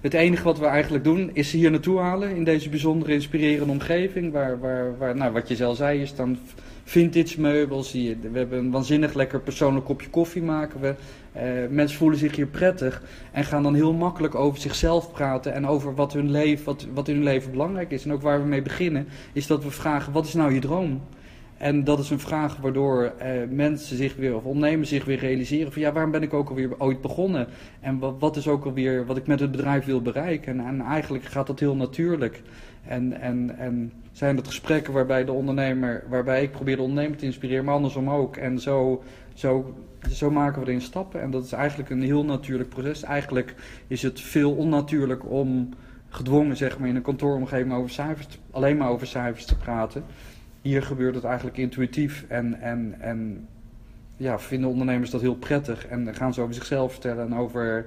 het, 0.00 0.14
enige 0.14 0.42
wat 0.42 0.58
we 0.58 0.66
eigenlijk 0.66 1.04
doen 1.04 1.30
is 1.32 1.50
ze 1.50 1.56
hier 1.56 1.70
naartoe 1.70 1.98
halen 1.98 2.36
in 2.36 2.44
deze 2.44 2.68
bijzondere 2.68 3.12
inspirerende 3.12 3.72
omgeving. 3.72 4.32
Waar, 4.32 4.58
waar, 4.58 4.98
waar 4.98 5.16
nou, 5.16 5.32
wat 5.32 5.48
je 5.48 5.56
zelf 5.56 5.76
zei, 5.76 6.00
is 6.00 6.14
dan 6.14 6.38
vintage 6.84 7.40
meubels. 7.40 7.92
We 7.92 8.16
hebben 8.32 8.58
een 8.58 8.70
waanzinnig 8.70 9.14
lekker 9.14 9.40
persoonlijk 9.40 9.84
kopje 9.86 10.10
koffie 10.10 10.42
maken 10.42 10.80
we. 10.80 10.94
Uh, 11.36 11.42
mensen 11.70 11.98
voelen 11.98 12.18
zich 12.18 12.36
hier 12.36 12.46
prettig 12.46 13.02
en 13.32 13.44
gaan 13.44 13.62
dan 13.62 13.74
heel 13.74 13.92
makkelijk 13.92 14.34
over 14.34 14.60
zichzelf 14.60 15.12
praten 15.12 15.54
en 15.54 15.66
over 15.66 15.94
wat, 15.94 16.12
hun 16.12 16.30
leven, 16.30 16.64
wat, 16.64 16.86
wat 16.94 17.08
in 17.08 17.14
hun 17.14 17.24
leven 17.24 17.50
belangrijk 17.50 17.90
is. 17.90 18.04
En 18.04 18.12
ook 18.12 18.22
waar 18.22 18.40
we 18.40 18.48
mee 18.48 18.62
beginnen, 18.62 19.08
is 19.32 19.46
dat 19.46 19.64
we 19.64 19.70
vragen: 19.70 20.12
wat 20.12 20.26
is 20.26 20.34
nou 20.34 20.54
je 20.54 20.60
droom? 20.60 21.02
En 21.64 21.84
dat 21.84 21.98
is 21.98 22.10
een 22.10 22.20
vraag 22.20 22.56
waardoor 22.56 23.04
eh, 23.04 23.30
mensen 23.50 23.96
zich 23.96 24.16
weer, 24.16 24.34
of 24.34 24.44
ondernemers 24.44 24.88
zich 24.88 25.04
weer 25.04 25.18
realiseren 25.18 25.72
van 25.72 25.82
ja, 25.82 25.92
waarom 25.92 26.10
ben 26.10 26.22
ik 26.22 26.34
ook 26.34 26.48
alweer 26.48 26.80
ooit 26.80 27.00
begonnen? 27.00 27.46
En 27.80 28.18
wat, 28.18 28.36
is 28.36 28.48
ook 28.48 28.64
alweer 28.64 29.06
wat 29.06 29.16
ik 29.16 29.26
met 29.26 29.40
het 29.40 29.50
bedrijf 29.50 29.84
wil 29.84 30.02
bereiken? 30.02 30.58
En, 30.60 30.66
en 30.66 30.80
eigenlijk 30.80 31.24
gaat 31.24 31.46
dat 31.46 31.60
heel 31.60 31.76
natuurlijk. 31.76 32.42
En, 32.86 33.20
en, 33.20 33.58
en 33.58 33.92
zijn 34.12 34.36
dat 34.36 34.46
gesprekken 34.46 34.92
waarbij 34.92 35.24
de 35.24 35.32
ondernemer, 35.32 36.04
waarbij 36.08 36.42
ik 36.42 36.50
probeer 36.50 36.76
de 36.76 36.82
ondernemer 36.82 37.18
te 37.18 37.24
inspireren, 37.24 37.64
maar 37.64 37.74
andersom 37.74 38.10
ook. 38.10 38.36
En 38.36 38.60
zo, 38.60 39.02
zo, 39.34 39.74
zo 40.10 40.30
maken 40.30 40.62
we 40.62 40.66
erin 40.66 40.80
stappen. 40.80 41.20
En 41.20 41.30
dat 41.30 41.44
is 41.44 41.52
eigenlijk 41.52 41.90
een 41.90 42.02
heel 42.02 42.24
natuurlijk 42.24 42.68
proces. 42.68 43.02
Eigenlijk 43.02 43.54
is 43.86 44.02
het 44.02 44.20
veel 44.20 44.52
onnatuurlijk 44.52 45.30
om 45.30 45.68
gedwongen 46.08 46.56
zeg 46.56 46.78
maar, 46.78 46.88
in 46.88 46.96
een 46.96 47.02
kantooromgeving 47.02 47.72
over 47.72 47.90
cijfers, 47.90 48.38
alleen 48.50 48.76
maar 48.76 48.88
over 48.88 49.06
cijfers 49.06 49.44
te 49.44 49.56
praten 49.56 50.04
hier 50.64 50.82
gebeurt 50.82 51.14
het 51.14 51.24
eigenlijk 51.24 51.56
intuïtief 51.56 52.24
en, 52.28 52.60
en, 52.60 52.94
en 53.00 53.48
ja, 54.16 54.38
vinden 54.38 54.70
ondernemers 54.70 55.10
dat 55.10 55.20
heel 55.20 55.34
prettig 55.34 55.86
en 55.86 56.14
gaan 56.14 56.34
ze 56.34 56.40
over 56.40 56.54
zichzelf 56.54 56.92
vertellen 56.92 57.26
en 57.26 57.36
over 57.36 57.86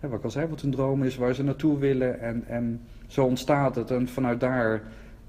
wat 0.00 0.24
ik 0.24 0.40
al 0.40 0.48
wat 0.48 0.60
hun 0.60 0.70
droom 0.70 1.04
is, 1.04 1.16
waar 1.16 1.34
ze 1.34 1.42
naartoe 1.42 1.78
willen 1.78 2.20
en, 2.20 2.44
en 2.46 2.80
zo 3.06 3.24
ontstaat 3.24 3.74
het 3.74 3.90
en 3.90 4.08
vanuit 4.08 4.40
daar 4.40 4.82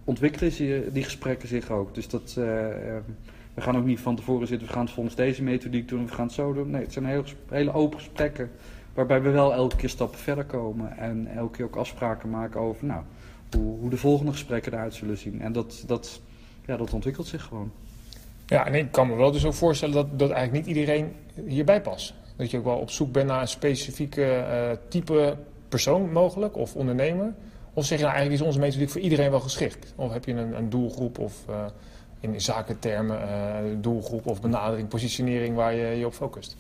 ontwikkelen 0.04 0.51
ze 0.51 0.90
die 0.94 1.04
gesprekken 1.04 1.47
zich 1.47 1.71
ook. 1.71 1.95
Dus 1.95 2.07
dat, 2.07 2.35
uh, 2.40 2.45
we 3.54 3.62
gaan 3.62 3.78
ook 3.78 3.85
niet 3.85 4.00
van 4.00 4.16
tevoren 4.16 4.47
zitten, 4.47 4.68
we 4.68 4.73
gaan 4.73 4.85
het 4.85 4.94
volgens 4.94 5.16
deze 5.16 5.44
methodiek 5.44 5.88
doen, 5.88 6.06
we 6.06 6.14
gaan 6.14 6.26
het 6.26 6.35
zo 6.35 6.54
doen. 6.54 6.69
Nee, 6.69 6.81
het 6.81 6.94
zijn 6.94 7.06
hele, 7.06 7.23
hele 7.50 7.73
open 7.73 8.00
gesprekken 8.00 8.50
waarbij 8.94 9.21
we 9.21 9.30
wel 9.30 9.54
elke 9.54 9.76
keer 9.76 9.90
stappen 9.90 10.19
verder 10.19 10.45
komen 10.45 10.97
en 10.97 11.28
elke 11.35 11.56
keer 11.56 11.66
ook 11.66 11.76
afspraken 11.76 12.30
maken 12.30 12.59
over 12.59 12.85
nou, 12.85 13.04
hoe, 13.56 13.80
hoe 13.80 13.90
de 13.90 13.97
volgende 13.97 14.31
gesprekken 14.31 14.73
eruit 14.73 14.94
zullen 14.94 15.18
zien. 15.18 15.42
En 15.42 15.52
dat, 15.52 15.83
dat 15.88 16.21
ja, 16.69 16.78
dat 16.78 16.94
ontwikkelt 16.94 17.28
zich 17.28 17.44
gewoon. 17.44 17.71
Ja, 18.45 18.66
en 18.66 18.76
ik 18.76 18.92
kan 18.92 19.07
me 19.07 19.16
wel 19.16 19.31
dus 19.31 19.45
ook 19.45 19.54
voorstellen 19.54 19.95
dat, 19.95 20.19
dat 20.19 20.30
eigenlijk 20.31 20.66
niet 20.66 20.78
iedereen 20.78 21.16
hierbij 21.45 21.81
past. 21.81 22.14
Dat 22.35 22.52
je 22.52 22.57
ook 22.57 22.64
wel 22.64 22.78
op 22.78 22.92
zoek 22.92 23.11
bent 23.11 23.28
naar 23.28 23.42
een 23.42 23.47
specifieke 23.47 24.21
uh, 24.21 24.71
type 24.90 25.38
persoon 25.69 26.11
mogelijk, 26.11 26.57
of 26.57 26.76
ondernemer. 26.76 27.33
Of 27.73 27.85
zeg 27.85 27.97
je 27.97 28.04
nou 28.04 28.16
eigenlijk 28.16 28.42
is 28.42 28.47
onze 28.47 28.59
methodiek 28.59 28.90
voor 28.90 29.02
iedereen 29.02 29.30
wel 29.30 29.40
geschikt? 29.40 29.94
Of 29.95 30.14
heb 30.14 30.26
je 30.26 30.31
een, 30.33 30.57
een 30.57 30.69
doelgroep 30.69 31.19
of 31.19 31.33
uh, 31.49 31.66
in 32.19 32.42
zakentermen 32.42 33.19
uh, 33.21 33.78
doelgroep 33.81 34.28
of 34.28 34.42
benadering, 34.42 34.88
positionering 34.88 35.56
waar 35.56 35.73
je 35.73 35.97
je 35.97 36.06
op 36.06 36.14
focust? 36.14 36.57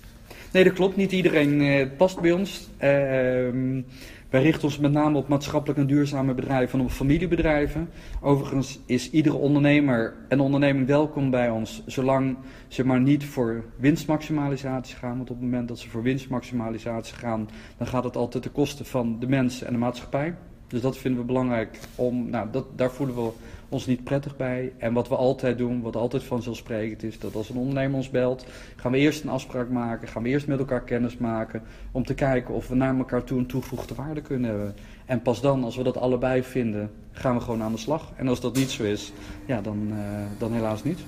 Nee, 0.51 0.63
dat 0.63 0.73
klopt. 0.73 0.95
Niet 0.95 1.11
iedereen 1.11 1.91
past 1.97 2.19
bij 2.19 2.31
ons. 2.31 2.67
Ehm, 2.77 3.81
wij 4.29 4.41
richten 4.41 4.63
ons 4.63 4.77
met 4.77 4.91
name 4.91 5.17
op 5.17 5.27
maatschappelijk 5.27 5.79
en 5.79 5.87
duurzame 5.87 6.33
bedrijven 6.33 6.79
en 6.79 6.85
op 6.85 6.91
familiebedrijven. 6.91 7.89
Overigens 8.21 8.79
is 8.85 9.11
iedere 9.11 9.35
ondernemer 9.35 10.13
en 10.27 10.39
onderneming 10.39 10.87
welkom 10.87 11.29
bij 11.29 11.49
ons, 11.49 11.83
zolang 11.85 12.37
ze 12.67 12.85
maar 12.85 13.01
niet 13.01 13.25
voor 13.25 13.63
winstmaximalisatie 13.75 14.95
gaan. 14.95 15.17
Want 15.17 15.29
op 15.29 15.35
het 15.35 15.45
moment 15.45 15.67
dat 15.67 15.79
ze 15.79 15.89
voor 15.89 16.03
winstmaximalisatie 16.03 17.15
gaan, 17.15 17.49
dan 17.77 17.87
gaat 17.87 18.03
het 18.03 18.15
altijd 18.15 18.43
ten 18.43 18.51
koste 18.51 18.85
van 18.85 19.19
de 19.19 19.27
mensen 19.27 19.67
en 19.67 19.73
de 19.73 19.79
maatschappij. 19.79 20.35
Dus 20.67 20.81
dat 20.81 20.97
vinden 20.97 21.21
we 21.21 21.25
belangrijk 21.25 21.79
om, 21.95 22.29
nou, 22.29 22.47
dat, 22.51 22.65
daar 22.75 22.91
voelen 22.91 23.15
we 23.15 23.31
ons 23.69 23.85
niet 23.85 24.03
prettig 24.03 24.37
bij. 24.37 24.71
En 24.77 24.93
wat 24.93 25.07
we 25.07 25.15
altijd 25.15 25.57
doen, 25.57 25.81
wat 25.81 25.95
altijd 25.95 26.23
vanzelfsprekend 26.23 27.03
is, 27.03 27.19
dat 27.19 27.35
als 27.35 27.49
een 27.49 27.57
ondernemer 27.57 27.97
ons 27.97 28.09
belt, 28.09 28.45
gaan 28.75 28.91
we 28.91 28.97
eerst 28.97 29.23
een 29.23 29.29
afspraak 29.29 29.69
maken, 29.69 30.07
gaan 30.07 30.23
we 30.23 30.29
eerst 30.29 30.47
met 30.47 30.59
elkaar 30.59 30.83
kennis 30.83 31.17
maken, 31.17 31.61
om 31.91 32.05
te 32.05 32.13
kijken 32.13 32.53
of 32.53 32.67
we 32.67 32.75
naar 32.75 32.97
elkaar 32.97 33.23
toe 33.23 33.39
een 33.39 33.45
toegevoegde 33.45 33.95
waarde 33.95 34.21
kunnen 34.21 34.49
hebben. 34.49 34.75
En 35.05 35.21
pas 35.21 35.41
dan, 35.41 35.63
als 35.63 35.75
we 35.75 35.83
dat 35.83 35.97
allebei 35.97 36.43
vinden, 36.43 36.91
gaan 37.11 37.35
we 37.35 37.41
gewoon 37.41 37.61
aan 37.61 37.71
de 37.71 37.77
slag. 37.77 38.11
En 38.15 38.27
als 38.27 38.41
dat 38.41 38.55
niet 38.55 38.69
zo 38.69 38.83
is, 38.83 39.13
ja, 39.45 39.61
dan, 39.61 39.87
uh, 39.91 39.97
dan 40.37 40.53
helaas 40.53 40.83
niet. 40.83 40.99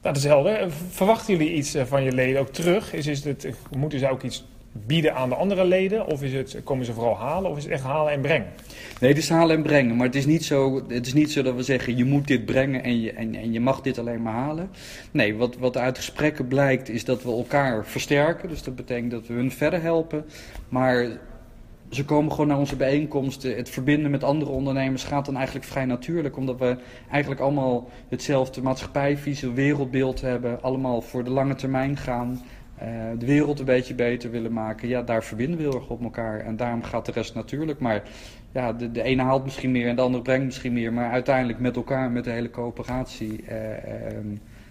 Dat 0.00 0.16
is 0.16 0.24
helder. 0.24 0.72
Verwachten 0.90 1.36
jullie 1.36 1.54
iets 1.54 1.74
eh, 1.74 1.84
van 1.84 2.02
je 2.02 2.12
leden 2.12 2.40
ook 2.40 2.48
terug? 2.48 2.92
Is, 2.92 3.06
is 3.06 3.24
het, 3.24 3.48
moeten 3.76 3.98
ze 3.98 4.10
ook 4.10 4.22
iets 4.22 4.44
bieden 4.72 5.14
aan 5.14 5.28
de 5.28 5.34
andere 5.34 5.64
leden? 5.64 6.06
Of 6.06 6.22
is 6.22 6.32
het, 6.32 6.60
komen 6.64 6.84
ze 6.84 6.92
vooral 6.92 7.16
halen? 7.16 7.50
Of 7.50 7.56
is 7.56 7.62
het 7.62 7.72
echt 7.72 7.82
halen 7.82 8.12
en 8.12 8.20
brengen? 8.20 8.48
Nee, 9.00 9.10
het 9.10 9.18
is 9.18 9.28
halen 9.28 9.56
en 9.56 9.62
brengen. 9.62 9.96
Maar 9.96 10.06
het 10.06 10.14
is 10.14 10.26
niet 10.26 10.44
zo, 10.44 10.82
het 10.88 11.06
is 11.06 11.12
niet 11.12 11.32
zo 11.32 11.42
dat 11.42 11.54
we 11.54 11.62
zeggen: 11.62 11.96
je 11.96 12.04
moet 12.04 12.26
dit 12.26 12.44
brengen 12.44 12.82
en 12.82 13.00
je, 13.00 13.12
en, 13.12 13.34
en 13.34 13.52
je 13.52 13.60
mag 13.60 13.80
dit 13.80 13.98
alleen 13.98 14.22
maar 14.22 14.34
halen. 14.34 14.70
Nee, 15.10 15.36
wat, 15.36 15.56
wat 15.56 15.76
uit 15.76 15.96
gesprekken 15.96 16.48
blijkt 16.48 16.88
is 16.88 17.04
dat 17.04 17.22
we 17.22 17.30
elkaar 17.30 17.86
versterken. 17.86 18.48
Dus 18.48 18.62
dat 18.62 18.76
betekent 18.76 19.10
dat 19.10 19.26
we 19.26 19.34
hun 19.34 19.52
verder 19.52 19.82
helpen. 19.82 20.24
Maar 20.68 21.08
ze 21.90 22.04
komen 22.04 22.30
gewoon 22.30 22.46
naar 22.46 22.58
onze 22.58 22.76
bijeenkomsten. 22.76 23.56
Het 23.56 23.70
verbinden 23.70 24.10
met 24.10 24.24
andere 24.24 24.50
ondernemers 24.50 25.04
gaat 25.04 25.24
dan 25.24 25.36
eigenlijk 25.36 25.66
vrij 25.66 25.84
natuurlijk. 25.84 26.36
Omdat 26.36 26.58
we 26.58 26.76
eigenlijk 27.10 27.40
allemaal 27.40 27.88
hetzelfde 28.08 28.62
maatschappijvisie, 28.62 29.50
wereldbeeld 29.50 30.20
hebben. 30.20 30.62
Allemaal 30.62 31.00
voor 31.00 31.24
de 31.24 31.30
lange 31.30 31.54
termijn 31.54 31.96
gaan. 31.96 32.42
Uh, 32.82 32.88
de 33.18 33.26
wereld 33.26 33.58
een 33.58 33.64
beetje 33.64 33.94
beter 33.94 34.30
willen 34.30 34.52
maken. 34.52 34.88
Ja, 34.88 35.02
daar 35.02 35.24
verbinden 35.24 35.56
we 35.56 35.62
heel 35.62 35.74
erg 35.74 35.88
op 35.88 36.02
elkaar. 36.02 36.40
En 36.40 36.56
daarom 36.56 36.82
gaat 36.82 37.06
de 37.06 37.12
rest 37.12 37.34
natuurlijk. 37.34 37.78
Maar 37.78 38.02
ja, 38.52 38.72
de, 38.72 38.90
de 38.90 39.02
ene 39.02 39.22
haalt 39.22 39.44
misschien 39.44 39.70
meer 39.70 39.88
en 39.88 39.96
de 39.96 40.02
andere 40.02 40.22
brengt 40.22 40.44
misschien 40.44 40.72
meer. 40.72 40.92
Maar 40.92 41.10
uiteindelijk 41.10 41.58
met 41.58 41.76
elkaar, 41.76 42.10
met 42.10 42.24
de 42.24 42.30
hele 42.30 42.50
coöperatie, 42.50 43.44
uh, 43.48 43.70
uh, 43.70 43.76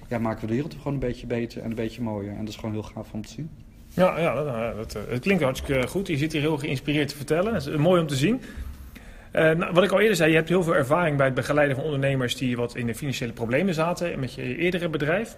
ja, 0.07 0.19
maken 0.19 0.41
we 0.41 0.47
de 0.47 0.53
wereld 0.53 0.73
gewoon 0.73 0.93
een 0.93 0.99
beetje 0.99 1.27
beter 1.27 1.61
en 1.61 1.69
een 1.69 1.75
beetje 1.75 2.01
mooier. 2.01 2.31
En 2.31 2.39
dat 2.39 2.47
is 2.47 2.55
gewoon 2.55 2.71
heel 2.71 2.83
gaaf 2.83 3.13
om 3.13 3.21
te 3.21 3.31
zien. 3.31 3.49
Ja, 3.93 4.19
ja 4.19 4.33
dat, 4.33 4.47
eh, 4.47 4.75
dat, 4.75 4.95
eh, 4.95 5.19
klinkt 5.19 5.43
hartstikke 5.43 5.87
goed. 5.87 6.07
Je 6.07 6.17
zit 6.17 6.31
hier 6.31 6.41
heel 6.41 6.57
geïnspireerd 6.57 7.07
te 7.07 7.15
vertellen. 7.15 7.55
Is 7.55 7.67
mooi 7.69 8.01
om 8.01 8.07
te 8.07 8.15
zien. 8.15 8.41
Nou, 9.31 9.73
wat 9.73 9.83
ik 9.83 9.91
al 9.91 9.99
eerder 9.99 10.15
zei, 10.15 10.29
je 10.29 10.35
hebt 10.35 10.49
heel 10.49 10.63
veel 10.63 10.75
ervaring 10.75 11.17
bij 11.17 11.25
het 11.25 11.35
begeleiden 11.35 11.75
van 11.75 11.85
ondernemers 11.85 12.35
die 12.35 12.57
wat 12.57 12.75
in 12.75 12.85
de 12.85 12.95
financiële 12.95 13.31
problemen 13.31 13.73
zaten 13.73 14.19
met 14.19 14.33
je 14.33 14.57
eerdere 14.57 14.89
bedrijf. 14.89 15.37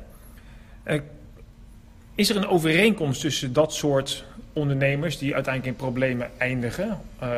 Is 2.15 2.30
er 2.30 2.36
een 2.36 2.48
overeenkomst 2.48 3.22
tussen 3.22 3.53
dat 3.53 3.74
soort 3.74 4.25
ondernemers 4.53 5.18
die 5.18 5.34
uiteindelijk 5.34 5.77
in 5.77 5.86
problemen 5.86 6.30
eindigen, 6.38 7.00
uh, 7.24 7.30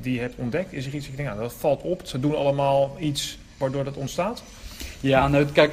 die 0.00 0.14
je 0.14 0.20
hebt 0.20 0.34
ontdekt? 0.36 0.72
Is 0.72 0.86
er 0.86 0.94
iets 0.94 1.06
dat 1.06 1.16
je 1.16 1.22
denkt, 1.22 1.32
nou, 1.32 1.48
dat 1.48 1.58
valt 1.58 1.82
op, 1.82 2.00
ze 2.04 2.20
doen 2.20 2.36
allemaal 2.36 2.96
iets 3.00 3.38
waardoor 3.58 3.84
dat 3.84 3.96
ontstaat? 3.96 4.42
Ja, 5.00 5.28
nou 5.28 5.44
kijk, 5.44 5.72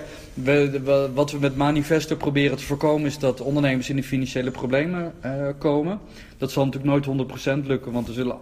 wat 1.14 1.32
we 1.32 1.40
met 1.40 1.56
Manifesto 1.56 2.16
proberen 2.16 2.58
te 2.58 2.64
voorkomen 2.64 3.08
is 3.08 3.20
dat 3.20 3.42
ondernemers 3.42 3.90
in 3.90 3.96
de 3.96 4.04
financiële 4.04 4.52
problemen 4.52 5.14
uh, 5.26 5.48
komen. 5.58 6.00
Dat 6.38 6.52
zal 6.52 6.66
natuurlijk 6.66 7.06
nooit 7.06 7.64
100% 7.64 7.66
lukken, 7.66 7.92
want 7.92 8.08
er 8.08 8.14
zullen, 8.14 8.38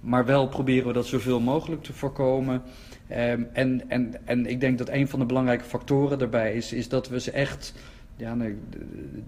maar 0.00 0.24
wel 0.24 0.48
proberen 0.48 0.86
we 0.86 0.92
dat 0.92 1.06
zoveel 1.06 1.40
mogelijk 1.40 1.82
te 1.82 1.92
voorkomen. 1.92 2.62
Um, 3.10 3.48
en, 3.52 3.82
en, 3.88 4.14
en 4.24 4.46
ik 4.46 4.60
denk 4.60 4.78
dat 4.78 4.88
een 4.88 5.08
van 5.08 5.18
de 5.18 5.24
belangrijke 5.24 5.64
factoren 5.64 6.18
daarbij 6.18 6.54
is, 6.54 6.72
is 6.72 6.88
dat 6.88 7.08
we 7.08 7.20
ze 7.20 7.30
echt 7.30 7.74
ja, 8.18 8.34
nee, 8.34 8.56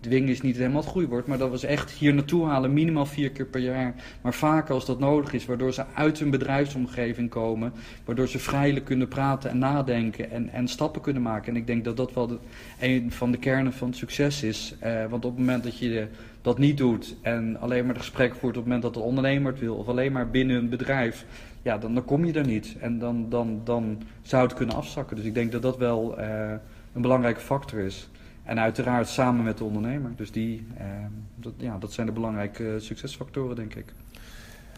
dwingen 0.01 0.29
is 0.29 0.41
niet 0.41 0.57
helemaal 0.57 0.81
het 0.81 0.91
groeiwoord, 0.91 1.27
maar 1.27 1.39
dat 1.39 1.61
ze 1.61 1.67
echt 1.67 1.91
hier 1.91 2.15
naartoe 2.15 2.47
halen, 2.47 2.73
minimaal 2.73 3.07
vier 3.07 3.31
keer 3.31 3.47
per 3.47 3.61
jaar. 3.61 3.95
Maar 4.21 4.35
vaker 4.35 4.75
als 4.75 4.87
dat 4.87 4.99
nodig 4.99 5.33
is, 5.33 5.47
waardoor 5.47 5.73
ze 5.73 5.85
uit 5.95 6.19
hun 6.19 6.31
bedrijfsomgeving 6.31 7.31
komen, 7.31 7.73
waardoor 8.05 8.29
ze 8.29 8.39
vrijelijk 8.39 8.85
kunnen 8.85 9.09
praten 9.09 9.51
en 9.51 9.59
nadenken 9.59 10.31
en, 10.31 10.49
en 10.49 10.69
stappen 10.69 11.01
kunnen 11.01 11.23
maken. 11.23 11.49
En 11.49 11.61
ik 11.61 11.67
denk 11.67 11.85
dat 11.85 11.97
dat 11.97 12.13
wel 12.13 12.41
een 12.81 13.13
van 13.13 13.31
de 13.31 13.39
kernen 13.39 13.73
van 13.73 13.89
het 13.89 13.97
succes 13.97 14.43
is. 14.43 14.75
Uh, 14.85 15.07
want 15.07 15.25
op 15.25 15.31
het 15.31 15.39
moment 15.39 15.65
dat 15.65 15.79
je 15.79 16.07
dat 16.43 16.59
niet 16.59 16.79
doet 16.79 17.17
en 17.23 17.57
alleen 17.61 17.85
maar 17.85 17.95
het 17.95 18.05
gesprek 18.05 18.35
voert 18.35 18.57
op 18.57 18.63
het 18.63 18.65
moment 18.65 18.83
dat 18.83 18.95
de 18.95 19.01
ondernemer 19.01 19.53
het 19.53 19.61
wil, 19.61 19.75
of 19.75 19.89
alleen 19.89 20.13
maar 20.13 20.31
binnen 20.31 20.57
een 20.57 20.69
bedrijf, 20.69 21.27
ja, 21.63 21.79
dan, 21.79 21.95
dan 21.95 22.05
kom 22.05 22.25
je 22.25 22.33
er 22.33 22.47
niet. 22.47 22.77
En 22.81 22.99
dan, 22.99 23.27
dan, 23.29 23.61
dan 23.65 24.03
zou 24.23 24.43
het 24.43 24.55
kunnen 24.55 24.75
afzakken. 24.75 25.17
Dus 25.17 25.25
ik 25.25 25.35
denk 25.35 25.53
dat 25.53 25.63
dat 25.63 25.77
wel 25.77 26.19
uh, 26.19 26.51
een 26.93 27.03
belangrijke 27.03 27.41
factor 27.41 27.79
is. 27.79 28.10
En 28.45 28.61
uiteraard 28.61 29.09
samen 29.09 29.45
met 29.45 29.59
de 29.59 29.65
ondernemer. 29.65 30.11
Dus 30.17 30.33
die, 30.33 30.67
eh, 30.77 30.87
dat, 31.35 31.53
ja, 31.57 31.79
dat 31.79 31.93
zijn 31.93 32.07
de 32.07 32.13
belangrijke 32.13 32.75
succesfactoren, 32.79 33.57
denk 33.57 33.75
ik. 33.75 33.93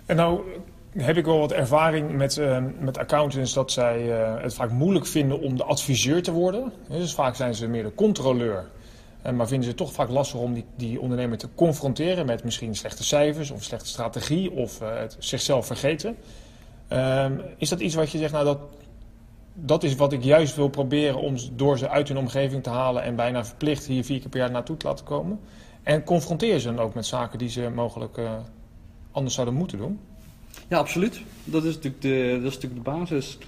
En 0.07 0.17
nou 0.17 0.41
heb 0.97 1.17
ik 1.17 1.25
wel 1.25 1.39
wat 1.39 1.53
ervaring 1.53 2.13
met, 2.13 2.37
uh, 2.37 2.59
met 2.81 2.99
accountants 2.99 3.53
dat 3.53 3.73
zij 3.73 4.07
uh, 4.09 4.43
het 4.43 4.55
vaak 4.55 4.71
moeilijk 4.71 5.07
vinden 5.07 5.41
om 5.41 5.57
de 5.57 5.65
adviseur 5.65 6.23
te 6.23 6.33
worden. 6.33 6.73
Dus 6.89 7.15
vaak 7.15 7.35
zijn 7.35 7.55
ze 7.55 7.69
meer 7.69 7.83
de 7.83 7.95
controleur. 7.95 8.71
Uh, 9.27 9.33
maar 9.33 9.47
vinden 9.47 9.65
ze 9.65 9.69
het 9.69 9.79
toch 9.79 9.93
vaak 9.93 10.09
lastig 10.09 10.41
om 10.41 10.53
die, 10.53 10.65
die 10.77 11.01
ondernemer 11.01 11.39
te 11.39 11.49
confronteren 11.55 12.27
met 12.27 12.45
misschien 12.45 12.75
slechte 12.75 13.05
cijfers 13.05 13.51
of 13.51 13.63
slechte 13.63 13.89
strategie 13.89 14.51
of 14.51 14.79
het 14.79 15.17
zichzelf 15.19 15.67
vergeten. 15.67 16.17
Ehm, 16.89 17.33
is 17.57 17.69
dat 17.69 17.81
iets 17.81 17.95
wat 17.95 18.11
je 18.11 18.19
zegt, 18.19 18.33
nou 18.33 18.45
dat, 18.45 18.59
dat 19.55 19.83
is 19.83 19.95
wat 19.95 20.13
ik 20.13 20.23
juist 20.23 20.57
wil 20.57 20.69
proberen 20.69 21.21
om 21.21 21.37
door 21.53 21.79
ze 21.79 21.89
uit 21.89 22.09
hun 22.09 22.17
omgeving 22.17 22.63
te 22.63 22.71
halen 22.71 23.03
en 23.03 23.17
bijna 23.17 23.45
verplicht 23.45 23.87
hier 23.87 24.05
vier 24.05 24.21
keer 24.21 24.29
per 24.29 24.41
jaar 24.41 24.51
naartoe 24.51 24.77
te 24.77 24.87
laten 24.87 25.05
komen. 25.05 25.41
En 25.83 26.05
confronteer 26.05 26.59
ze 26.59 26.75
dan 26.75 26.85
ook 26.85 26.95
met 26.95 27.07
zaken 27.07 27.39
die 27.39 27.49
ze 27.49 27.71
mogelijk 27.75 28.17
uh, 28.17 28.33
anders 29.13 29.35
zouden 29.35 29.55
moeten 29.55 29.79
doen. 29.79 30.01
Ja, 30.69 30.79
absoluut. 30.79 31.23
Dat 31.45 31.65
is 31.65 31.75
natuurlijk 31.75 32.03
de, 32.03 32.39
dat 32.43 32.53
is 32.53 32.55
natuurlijk 32.55 32.85
de 32.85 32.91
basis. 32.91 33.39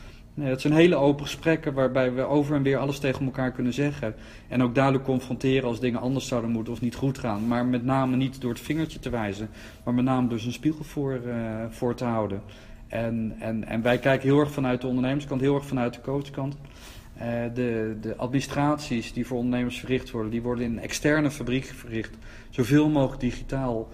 Het 0.40 0.61
zijn 0.61 0.73
hele 0.73 0.96
open 0.96 1.25
gesprekken 1.25 1.75
waarbij 1.75 2.12
we 2.12 2.23
over 2.23 2.56
en 2.56 2.62
weer 2.62 2.78
alles 2.78 2.99
tegen 2.99 3.25
elkaar 3.25 3.52
kunnen 3.52 3.73
zeggen. 3.73 4.14
En 4.49 4.62
ook 4.62 4.75
duidelijk 4.75 5.04
confronteren 5.04 5.68
als 5.68 5.80
dingen 5.80 6.00
anders 6.00 6.26
zouden 6.26 6.50
moeten 6.50 6.73
of 6.73 6.80
niet 6.80 6.94
goed 6.94 7.18
gaan. 7.18 7.46
Maar 7.46 7.66
met 7.66 7.84
name 7.84 8.16
niet 8.16 8.40
door 8.40 8.50
het 8.50 8.61
vingertje 8.61 8.99
te 8.99 9.11
wijzen, 9.11 9.49
maar 9.84 9.94
met 9.94 10.04
name 10.04 10.28
door 10.28 10.38
zijn 10.38 10.52
spiegel 10.52 10.84
voor, 10.84 11.20
uh, 11.26 11.34
voor 11.68 11.94
te 11.94 12.04
houden. 12.04 12.42
En, 12.88 13.35
en, 13.38 13.64
en 13.64 13.83
wij 13.83 13.99
kijken 13.99 14.29
heel 14.29 14.41
erg 14.41 14.50
vanuit 14.50 14.81
de 14.81 14.87
ondernemerskant, 14.87 15.41
heel 15.41 15.55
erg 15.55 15.67
vanuit 15.67 15.95
de 15.95 16.00
coachkant. 16.00 16.57
Uh, 17.17 17.23
de, 17.55 17.97
de 18.00 18.17
administraties 18.17 19.12
die 19.12 19.26
voor 19.26 19.38
ondernemers 19.38 19.79
verricht 19.79 20.11
worden, 20.11 20.31
die 20.31 20.43
worden 20.43 20.64
in 20.64 20.73
een 20.73 20.83
externe 20.83 21.31
fabriek 21.31 21.64
verricht. 21.64 22.17
Zoveel 22.50 22.88
mogelijk 22.88 23.21
digitaal 23.21 23.88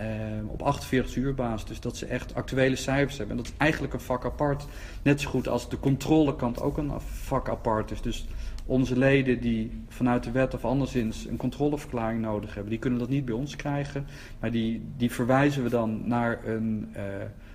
uh, 0.00 0.06
op 0.46 0.62
48 0.62 1.16
uur 1.16 1.34
basis. 1.34 1.68
Dus 1.68 1.80
dat 1.80 1.96
ze 1.96 2.06
echt 2.06 2.34
actuele 2.34 2.76
cijfers 2.76 3.18
hebben. 3.18 3.36
En 3.36 3.42
dat 3.42 3.52
is 3.52 3.58
eigenlijk 3.58 3.92
een 3.92 4.00
vak 4.00 4.24
apart. 4.24 4.66
Net 5.02 5.20
zo 5.20 5.30
goed 5.30 5.48
als 5.48 5.68
de 5.68 5.78
controlekant 5.78 6.60
ook 6.60 6.78
een 6.78 6.92
vak 7.00 7.48
apart 7.48 7.90
is. 7.90 8.02
Dus 8.02 8.26
onze 8.66 8.98
leden 8.98 9.40
die 9.40 9.82
vanuit 9.88 10.24
de 10.24 10.30
wet 10.30 10.54
of 10.54 10.64
anderszins 10.64 11.26
een 11.26 11.36
controleverklaring 11.36 12.20
nodig 12.20 12.54
hebben, 12.54 12.70
die 12.70 12.80
kunnen 12.80 12.98
dat 12.98 13.08
niet 13.08 13.24
bij 13.24 13.34
ons 13.34 13.56
krijgen. 13.56 14.06
Maar 14.40 14.50
die, 14.50 14.82
die 14.96 15.10
verwijzen 15.10 15.62
we 15.62 15.68
dan 15.68 16.08
naar 16.08 16.46
een... 16.46 16.88
Uh, 16.96 17.02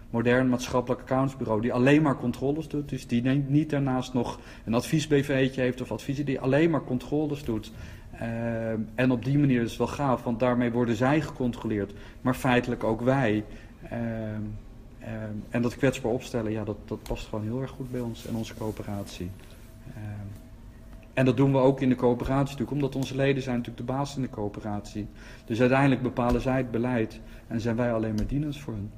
modern 0.09 0.49
maatschappelijk 0.49 1.01
accountsbureau 1.01 1.61
die 1.61 1.73
alleen 1.73 2.01
maar 2.01 2.17
controles 2.17 2.67
doet. 2.67 2.89
Dus 2.89 3.07
die 3.07 3.21
niet 3.21 3.69
daarnaast 3.69 4.13
nog 4.13 4.39
een 4.65 4.73
advies-BV'tje 4.73 5.61
heeft 5.61 5.81
of 5.81 5.91
adviezen, 5.91 6.25
die 6.25 6.39
alleen 6.39 6.69
maar 6.69 6.83
controles 6.83 7.43
doet. 7.43 7.71
Uh, 8.21 8.71
en 8.95 9.11
op 9.11 9.25
die 9.25 9.37
manier 9.37 9.61
is 9.61 9.69
het 9.69 9.77
wel 9.77 9.87
gaaf, 9.87 10.23
want 10.23 10.39
daarmee 10.39 10.71
worden 10.71 10.95
zij 10.95 11.21
gecontroleerd, 11.21 11.93
maar 12.21 12.33
feitelijk 12.33 12.83
ook 12.83 13.01
wij. 13.01 13.45
Uh, 13.83 13.91
uh, 13.91 15.07
en 15.49 15.61
dat 15.61 15.77
kwetsbaar 15.77 16.11
opstellen, 16.11 16.51
ja, 16.51 16.63
dat, 16.63 16.77
dat 16.85 17.03
past 17.03 17.27
gewoon 17.27 17.43
heel 17.43 17.61
erg 17.61 17.69
goed 17.69 17.91
bij 17.91 17.99
ons 17.99 18.27
en 18.27 18.35
onze 18.35 18.55
coöperatie. 18.55 19.29
en 21.13 21.25
dat 21.25 21.37
doen 21.37 21.51
we 21.51 21.57
ook 21.57 21.81
in 21.81 21.89
de 21.89 21.95
coöperatie 21.95 22.43
natuurlijk, 22.43 22.71
omdat 22.71 22.95
onze 22.95 23.15
leden 23.15 23.43
zijn 23.43 23.57
natuurlijk 23.57 23.87
de 23.87 23.93
baas 23.93 24.15
in 24.15 24.21
de 24.21 24.29
coöperatie. 24.29 25.07
Dus 25.45 25.59
uiteindelijk 25.59 26.01
bepalen 26.01 26.41
zij 26.41 26.57
het 26.57 26.71
beleid 26.71 27.19
en 27.47 27.61
zijn 27.61 27.75
wij 27.75 27.93
alleen 27.93 28.15
maar 28.15 28.27
dienend 28.27 28.57
voor 28.57 28.73
hen. 28.73 28.91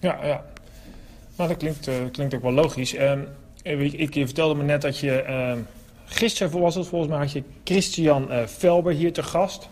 Ja, 0.00 0.18
ja. 0.22 0.44
Nou, 1.36 1.48
dat 1.48 1.58
klinkt, 1.58 1.88
uh, 1.88 1.94
klinkt 2.12 2.34
ook 2.34 2.42
wel 2.42 2.52
logisch. 2.52 2.94
Uh, 2.94 3.12
ik, 3.62 3.92
ik, 3.92 4.14
je 4.14 4.24
vertelde 4.24 4.54
me 4.54 4.62
net 4.62 4.82
dat 4.82 4.98
je... 4.98 5.24
Uh, 5.28 5.52
gisteren 6.04 6.60
was 6.60 6.74
het 6.74 6.86
volgens 6.86 7.10
mij 7.10 7.20
had 7.20 7.32
je 7.32 7.42
Christian 7.64 8.28
Velber 8.46 8.92
hier 8.92 9.12
te 9.12 9.22
gast. 9.22 9.68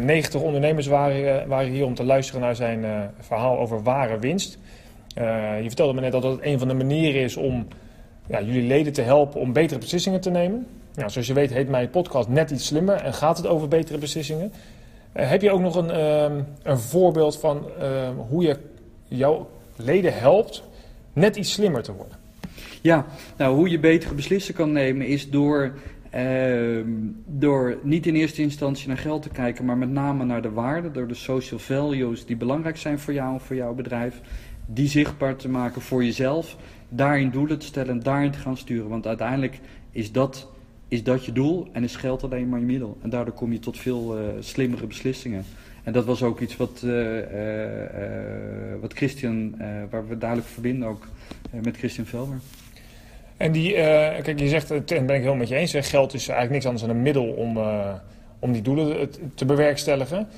90 0.00 0.40
ondernemers 0.40 0.86
waren, 0.86 1.48
waren 1.48 1.70
hier 1.70 1.84
om 1.84 1.94
te 1.94 2.04
luisteren 2.04 2.40
naar 2.40 2.56
zijn 2.56 3.10
verhaal 3.20 3.58
over 3.58 3.82
ware 3.82 4.18
winst. 4.18 4.58
je 5.14 5.64
vertelde 5.66 5.92
me 5.92 6.00
net 6.00 6.12
dat 6.12 6.22
dat 6.22 6.38
een 6.40 6.58
van 6.58 6.68
de 6.68 6.74
manieren 6.74 7.20
is 7.20 7.36
om 7.36 7.66
ja, 8.26 8.42
jullie 8.42 8.66
leden 8.66 8.92
te 8.92 9.02
helpen 9.02 9.40
om 9.40 9.52
betere 9.52 9.80
beslissingen 9.80 10.20
te 10.20 10.30
nemen. 10.30 10.66
Nou, 10.94 11.10
zoals 11.10 11.26
je 11.26 11.34
weet 11.34 11.52
heet 11.52 11.68
mijn 11.68 11.90
podcast 11.90 12.28
net 12.28 12.50
iets 12.50 12.66
slimmer 12.66 12.96
en 12.96 13.14
gaat 13.14 13.36
het 13.36 13.46
over 13.46 13.68
betere 13.68 13.98
beslissingen. 13.98 14.52
heb 15.12 15.42
je 15.42 15.50
ook 15.50 15.60
nog 15.60 15.74
een, 15.74 15.96
een 16.62 16.78
voorbeeld 16.78 17.38
van 17.38 17.70
hoe 18.28 18.42
je 18.42 18.56
jouw 19.10 19.50
leden 19.76 20.18
helpt 20.18 20.62
net 21.12 21.36
iets 21.36 21.52
slimmer 21.52 21.82
te 21.82 21.92
worden? 21.92 22.18
Ja, 22.80 23.06
nou 23.36 23.56
hoe 23.56 23.68
je 23.68 23.78
betere 23.78 24.14
beslissen 24.14 24.54
kan 24.54 24.72
nemen 24.72 25.06
is 25.06 25.30
door, 25.30 25.72
uh, 26.14 26.84
door 27.26 27.78
niet 27.82 28.06
in 28.06 28.14
eerste 28.14 28.42
instantie 28.42 28.88
naar 28.88 28.98
geld 28.98 29.22
te 29.22 29.28
kijken, 29.28 29.64
maar 29.64 29.78
met 29.78 29.90
name 29.90 30.24
naar 30.24 30.42
de 30.42 30.50
waarden, 30.50 30.92
door 30.92 31.08
de 31.08 31.14
social 31.14 31.58
values 31.58 32.26
die 32.26 32.36
belangrijk 32.36 32.76
zijn 32.76 32.98
voor 32.98 33.14
jou 33.14 33.34
en 33.34 33.40
voor 33.40 33.56
jouw 33.56 33.74
bedrijf, 33.74 34.20
die 34.66 34.88
zichtbaar 34.88 35.36
te 35.36 35.48
maken 35.48 35.82
voor 35.82 36.04
jezelf, 36.04 36.56
daarin 36.88 37.30
doelen 37.30 37.58
te 37.58 37.66
stellen 37.66 37.90
en 37.90 38.02
daarin 38.02 38.30
te 38.30 38.38
gaan 38.38 38.56
sturen. 38.56 38.88
Want 38.88 39.06
uiteindelijk 39.06 39.60
is 39.90 40.12
dat, 40.12 40.48
is 40.88 41.02
dat 41.02 41.24
je 41.24 41.32
doel 41.32 41.68
en 41.72 41.84
is 41.84 41.96
geld 41.96 42.24
alleen 42.24 42.48
maar 42.48 42.58
je 42.60 42.66
middel. 42.66 42.98
En 43.02 43.10
daardoor 43.10 43.34
kom 43.34 43.52
je 43.52 43.58
tot 43.58 43.78
veel 43.78 44.18
uh, 44.18 44.24
slimmere 44.40 44.86
beslissingen. 44.86 45.44
En 45.90 45.96
dat 45.96 46.04
was 46.04 46.22
ook 46.22 46.40
iets 46.40 46.56
wat, 46.56 46.82
uh, 46.84 47.16
uh, 47.16 47.22
wat 48.80 48.92
Christian, 48.92 49.54
waar 49.90 50.08
we 50.08 50.18
duidelijk 50.18 50.48
verbinden 50.48 50.88
ook 50.88 51.06
met 51.50 51.76
Christian 51.76 52.06
Velmer. 52.06 52.38
En 53.36 53.52
die, 53.52 53.72
kijk, 53.72 54.38
je 54.38 54.48
zegt, 54.48 54.70
en 54.70 55.06
ben 55.06 55.16
ik 55.16 55.22
heel 55.22 55.34
met 55.34 55.48
je 55.48 55.54
eens, 55.54 55.72
geld 55.72 56.14
is 56.14 56.28
eigenlijk 56.28 56.50
niks 56.50 56.64
anders 56.64 56.84
dan 56.84 56.96
een 56.96 57.02
middel 57.02 57.24
om, 57.24 57.58
om 58.38 58.52
die 58.52 58.62
doelen 58.62 59.10
te 59.34 59.44
bewerkstelligen. 59.44 60.28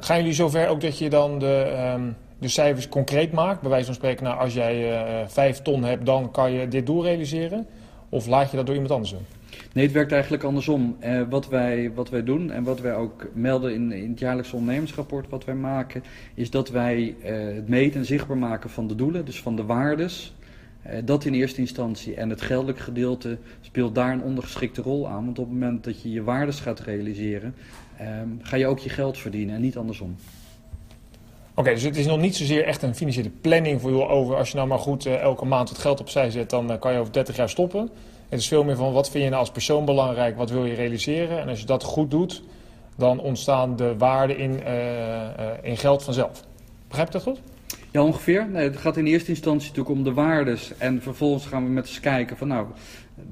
Gaan 0.00 0.16
jullie 0.16 0.32
zover 0.32 0.68
ook 0.68 0.80
dat 0.80 0.98
je 0.98 1.10
dan 1.10 1.38
de, 1.38 1.90
um, 1.94 2.16
de 2.38 2.48
cijfers 2.48 2.88
concreet 2.88 3.32
maakt? 3.32 3.60
Bij 3.60 3.70
wijze 3.70 3.86
van 3.86 3.94
spreken, 3.94 4.24
nou, 4.24 4.38
als 4.38 4.54
jij 4.54 4.94
vijf 5.28 5.62
ton 5.62 5.84
hebt, 5.84 6.06
dan 6.06 6.30
kan 6.30 6.52
je 6.52 6.68
dit 6.68 6.86
doorrealiseren? 6.86 7.66
Of 8.08 8.26
laat 8.26 8.50
je 8.50 8.56
dat 8.56 8.66
door 8.66 8.74
iemand 8.74 8.92
anders 8.92 9.10
doen? 9.10 9.35
Nee, 9.72 9.84
het 9.84 9.94
werkt 9.94 10.12
eigenlijk 10.12 10.42
andersom. 10.42 10.96
Uh, 11.04 11.22
wat, 11.28 11.48
wij, 11.48 11.92
wat 11.94 12.10
wij 12.10 12.22
doen 12.24 12.50
en 12.50 12.62
wat 12.62 12.80
wij 12.80 12.94
ook 12.94 13.26
melden 13.34 13.74
in, 13.74 13.92
in 13.92 14.10
het 14.10 14.18
jaarlijkse 14.18 14.56
ondernemersrapport 14.56 15.28
wat 15.28 15.44
wij 15.44 15.54
maken, 15.54 16.02
is 16.34 16.50
dat 16.50 16.70
wij 16.70 17.14
het 17.20 17.68
meten 17.68 18.00
en 18.00 18.06
zichtbaar 18.06 18.38
maken 18.38 18.70
van 18.70 18.86
de 18.86 18.94
doelen, 18.94 19.24
dus 19.24 19.42
van 19.42 19.56
de 19.56 19.64
waardes. 19.64 20.34
dat 21.04 21.24
in 21.24 21.34
eerste 21.34 21.60
instantie. 21.60 22.14
En 22.14 22.30
het 22.30 22.42
geldelijk 22.42 22.78
gedeelte 22.78 23.38
speelt 23.60 23.94
daar 23.94 24.12
een 24.12 24.22
ondergeschikte 24.22 24.82
rol 24.82 25.08
aan. 25.08 25.24
Want 25.24 25.38
op 25.38 25.44
het 25.44 25.54
moment 25.54 25.84
dat 25.84 26.02
je 26.02 26.10
je 26.10 26.22
waardes 26.22 26.60
gaat 26.60 26.80
realiseren, 26.80 27.54
um, 28.00 28.38
ga 28.42 28.56
je 28.56 28.66
ook 28.66 28.78
je 28.78 28.88
geld 28.88 29.18
verdienen 29.18 29.54
en 29.54 29.60
niet 29.60 29.76
andersom. 29.76 30.16
Oké, 31.58 31.70
dus 31.70 31.82
het 31.82 31.96
is 31.96 32.06
nog 32.06 32.20
niet 32.20 32.36
zozeer 32.36 32.64
echt 32.64 32.82
een 32.82 32.94
financiële 32.94 33.30
planning 33.40 33.80
voor 33.80 33.90
jou 33.90 34.08
over. 34.08 34.36
Als 34.36 34.50
je 34.50 34.56
nou 34.56 34.68
maar 34.68 34.78
goed 34.78 35.06
elke 35.06 35.44
maand 35.44 35.68
het 35.68 35.78
geld 35.78 36.00
opzij 36.00 36.30
zet, 36.30 36.50
dan 36.50 36.78
kan 36.78 36.92
je 36.92 36.98
over 36.98 37.12
30 37.12 37.36
jaar 37.36 37.48
stoppen. 37.48 37.90
Het 38.28 38.40
is 38.40 38.48
veel 38.48 38.64
meer 38.64 38.76
van 38.76 38.92
wat 38.92 39.10
vind 39.10 39.24
je 39.24 39.30
nou 39.30 39.40
als 39.40 39.50
persoon 39.50 39.84
belangrijk, 39.84 40.36
wat 40.36 40.50
wil 40.50 40.64
je 40.64 40.74
realiseren. 40.74 41.40
En 41.40 41.48
als 41.48 41.60
je 41.60 41.66
dat 41.66 41.82
goed 41.82 42.10
doet, 42.10 42.42
dan 42.96 43.20
ontstaan 43.20 43.76
de 43.76 43.96
waarden 43.96 44.38
in, 44.38 44.60
uh, 44.66 45.22
in 45.62 45.76
geld 45.76 46.02
vanzelf. 46.02 46.44
Begrijp 46.88 47.06
je 47.06 47.12
dat 47.12 47.22
goed? 47.22 47.40
Ja, 47.90 48.02
ongeveer. 48.02 48.48
Nee, 48.48 48.68
het 48.68 48.76
gaat 48.76 48.96
in 48.96 49.06
eerste 49.06 49.30
instantie 49.30 49.68
natuurlijk 49.68 49.96
om 49.96 50.04
de 50.04 50.12
waardes. 50.12 50.72
En 50.78 51.02
vervolgens 51.02 51.46
gaan 51.46 51.64
we 51.64 51.70
met 51.70 51.86
eens 51.86 52.00
kijken 52.00 52.36
van 52.36 52.48
nou, 52.48 52.66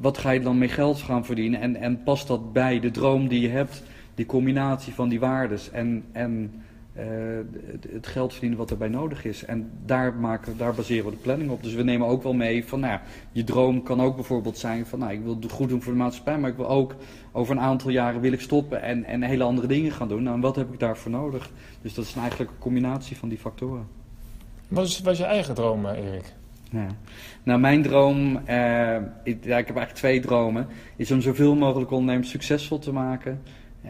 wat 0.01 0.19
ga 0.19 0.31
je 0.31 0.41
dan 0.41 0.59
met 0.59 0.71
geld 0.71 0.99
gaan 0.99 1.25
verdienen? 1.25 1.61
En, 1.61 1.77
en 1.77 2.03
past 2.03 2.27
dat 2.27 2.53
bij 2.53 2.81
de 2.81 2.91
droom 2.91 3.29
die 3.29 3.41
je 3.41 3.49
hebt? 3.49 3.83
die 4.15 4.27
combinatie 4.27 4.95
van 4.95 5.09
die 5.09 5.21
waardes 5.21 5.71
en, 5.71 6.05
en 6.13 6.63
uh, 6.99 7.05
het 7.93 8.07
geld 8.07 8.33
verdienen 8.33 8.59
wat 8.59 8.71
erbij 8.71 8.89
nodig 8.89 9.25
is. 9.25 9.45
En 9.45 9.71
daar, 9.85 10.15
maken, 10.15 10.57
daar 10.57 10.75
baseren 10.75 11.05
we 11.05 11.11
de 11.11 11.17
planning 11.17 11.51
op. 11.51 11.63
Dus 11.63 11.75
we 11.75 11.83
nemen 11.83 12.07
ook 12.07 12.23
wel 12.23 12.33
mee 12.33 12.65
van, 12.65 12.81
nou 12.81 12.93
ja, 12.93 13.03
je 13.33 13.45
droom 13.45 13.83
kan 13.83 14.01
ook 14.01 14.15
bijvoorbeeld 14.15 14.59
zijn 14.59 14.87
van, 14.87 14.99
nou, 14.99 15.13
ik 15.13 15.23
wil 15.23 15.37
het 15.41 15.51
goed 15.51 15.69
doen 15.69 15.83
voor 15.83 15.93
de 15.93 15.99
maatschappij, 15.99 16.39
maar 16.39 16.51
ik 16.51 16.57
wil 16.57 16.69
ook 16.69 16.95
over 17.33 17.57
een 17.57 17.63
aantal 17.63 17.91
jaren 17.91 18.21
wil 18.21 18.33
ik 18.33 18.41
stoppen 18.41 18.83
en, 18.83 19.05
en 19.05 19.23
hele 19.23 19.45
andere 19.45 19.67
dingen 19.67 19.93
gaan 19.93 20.09
doen. 20.09 20.23
Nou, 20.23 20.35
en 20.35 20.43
wat 20.43 20.57
heb 20.57 20.73
ik 20.73 20.81
daarvoor 20.81 21.11
nodig? 21.11 21.51
Dus 21.83 21.95
dat 21.95 22.05
is 22.05 22.15
eigenlijk 22.15 22.51
een 22.51 22.59
combinatie 22.59 23.17
van 23.17 23.29
die 23.29 23.39
factoren. 23.39 23.87
Wat 24.69 24.87
is, 24.87 25.01
wat 25.01 25.13
is 25.13 25.19
je 25.19 25.25
eigen 25.25 25.55
droom, 25.55 25.87
eh, 25.87 26.07
Erik? 26.07 26.35
Ja. 26.71 26.87
Nou, 27.43 27.61
mijn 27.61 27.83
droom, 27.83 28.37
ik, 29.23 29.45
ja, 29.45 29.59
ik 29.59 29.67
heb 29.67 29.77
eigenlijk 29.77 29.95
twee 29.95 30.21
dromen, 30.21 30.67
is 30.97 31.11
om 31.11 31.21
zoveel 31.21 31.55
mogelijk 31.55 31.91
ondernemers 31.91 32.31
succesvol 32.31 32.79
te 32.79 32.93
maken. 32.93 33.41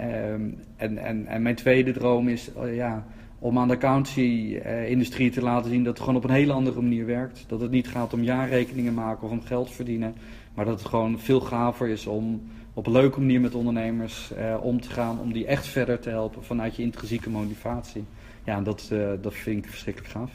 Um, 0.01 0.59
en, 0.77 0.99
en, 0.99 1.27
en 1.27 1.43
mijn 1.43 1.55
tweede 1.55 1.93
droom 1.93 2.29
is 2.29 2.51
uh, 2.63 2.77
ja, 2.77 3.05
om 3.39 3.59
aan 3.59 3.69
de 3.69 3.75
accountancy-industrie 3.75 5.31
te 5.31 5.43
laten 5.43 5.71
zien 5.71 5.85
dat 5.85 5.93
het 5.93 6.01
gewoon 6.01 6.17
op 6.17 6.25
een 6.25 6.31
hele 6.31 6.53
andere 6.53 6.81
manier 6.81 7.07
werkt. 7.07 7.45
Dat 7.49 7.61
het 7.61 7.71
niet 7.71 7.89
gaat 7.89 8.13
om 8.13 8.23
jaarrekeningen 8.23 8.95
maken 8.95 9.25
of 9.25 9.31
om 9.31 9.43
geld 9.43 9.71
verdienen, 9.71 10.15
maar 10.55 10.65
dat 10.65 10.79
het 10.79 10.89
gewoon 10.89 11.19
veel 11.19 11.41
gaver 11.41 11.89
is 11.89 12.07
om 12.07 12.43
op 12.75 12.87
een 12.87 12.93
leuke 12.93 13.21
manier 13.21 13.41
met 13.41 13.55
ondernemers 13.55 14.33
uh, 14.39 14.65
om 14.65 14.81
te 14.81 14.91
gaan, 14.91 15.21
om 15.21 15.33
die 15.33 15.47
echt 15.47 15.67
verder 15.67 15.99
te 15.99 16.11
helpen 16.11 16.45
vanuit 16.45 16.77
je 16.77 16.83
intrinsieke 16.83 17.31
motivatie. 17.31 18.05
Ja, 18.45 18.61
dat, 18.61 18.91
uh, 18.93 19.09
dat 19.21 19.35
vind 19.35 19.65
ik 19.65 19.71
verschrikkelijk 19.71 20.13
gaaf. 20.13 20.31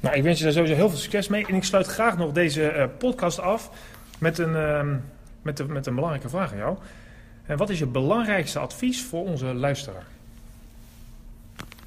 Nou, 0.00 0.16
ik 0.16 0.22
wens 0.22 0.38
je 0.38 0.44
daar 0.44 0.52
sowieso 0.52 0.74
heel 0.74 0.88
veel 0.88 0.98
succes 0.98 1.28
mee. 1.28 1.46
En 1.46 1.54
ik 1.54 1.64
sluit 1.64 1.86
graag 1.86 2.18
nog 2.18 2.32
deze 2.32 2.90
podcast 2.98 3.40
af 3.40 3.70
met 4.18 4.38
een, 4.38 4.50
uh, 4.50 4.80
met, 5.42 5.56
de, 5.56 5.64
met 5.64 5.86
een 5.86 5.94
belangrijke 5.94 6.28
vraag 6.28 6.52
aan 6.52 6.58
jou. 6.58 6.76
En 7.46 7.56
wat 7.56 7.70
is 7.70 7.78
je 7.78 7.86
belangrijkste 7.86 8.58
advies 8.58 9.02
voor 9.02 9.24
onze 9.24 9.54
luisteraar? 9.54 10.06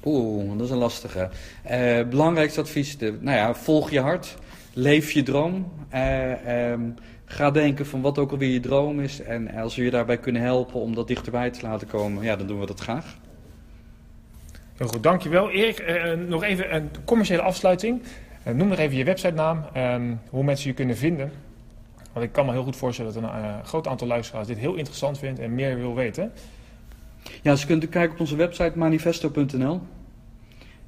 Oeh, 0.04 0.52
dat 0.56 0.66
is 0.66 0.70
een 0.70 0.78
lastige. 0.78 1.30
Uh, 1.70 2.08
belangrijkste 2.08 2.60
advies, 2.60 2.98
de, 2.98 3.18
nou 3.20 3.36
ja, 3.36 3.54
volg 3.54 3.90
je 3.90 4.00
hart, 4.00 4.36
leef 4.72 5.10
je 5.10 5.22
droom. 5.22 5.72
Uh, 5.94 6.70
um, 6.70 6.94
ga 7.24 7.50
denken 7.50 7.86
van 7.86 8.00
wat 8.00 8.18
ook 8.18 8.30
alweer 8.30 8.52
je 8.52 8.60
droom 8.60 9.00
is. 9.00 9.20
En 9.20 9.50
als 9.54 9.76
we 9.76 9.84
je 9.84 9.90
daarbij 9.90 10.18
kunnen 10.18 10.42
helpen 10.42 10.80
om 10.80 10.94
dat 10.94 11.08
dichterbij 11.08 11.50
te 11.50 11.62
laten 11.62 11.86
komen, 11.86 12.24
ja, 12.24 12.36
dan 12.36 12.46
doen 12.46 12.60
we 12.60 12.66
dat 12.66 12.80
graag. 12.80 13.16
Heel 14.76 14.86
goed, 14.86 15.02
dankjewel. 15.02 15.50
Erik, 15.50 15.80
uh, 15.80 16.12
nog 16.28 16.42
even 16.42 16.74
een 16.74 16.90
commerciële 17.04 17.42
afsluiting. 17.42 18.02
noem 18.44 18.68
nog 18.68 18.78
even 18.78 18.96
je 18.96 19.04
websitenaam, 19.04 19.64
um, 19.76 20.20
hoe 20.30 20.44
mensen 20.44 20.68
je 20.68 20.74
kunnen 20.74 20.96
vinden. 20.96 21.32
Want 22.18 22.30
ik 22.30 22.36
kan 22.36 22.46
me 22.46 22.52
heel 22.52 22.62
goed 22.62 22.76
voorstellen 22.76 23.12
dat 23.12 23.22
een 23.22 23.28
uh, 23.28 23.64
groot 23.64 23.86
aantal 23.86 24.06
luisteraars 24.06 24.46
dit 24.46 24.58
heel 24.58 24.74
interessant 24.74 25.18
vindt 25.18 25.40
en 25.40 25.54
meer 25.54 25.76
wil 25.76 25.94
weten. 25.94 26.32
Ja, 27.42 27.56
ze 27.56 27.66
kunnen 27.66 27.88
kijken 27.88 28.12
op 28.12 28.20
onze 28.20 28.36
website 28.36 28.72
manifesto.nl. 28.74 29.80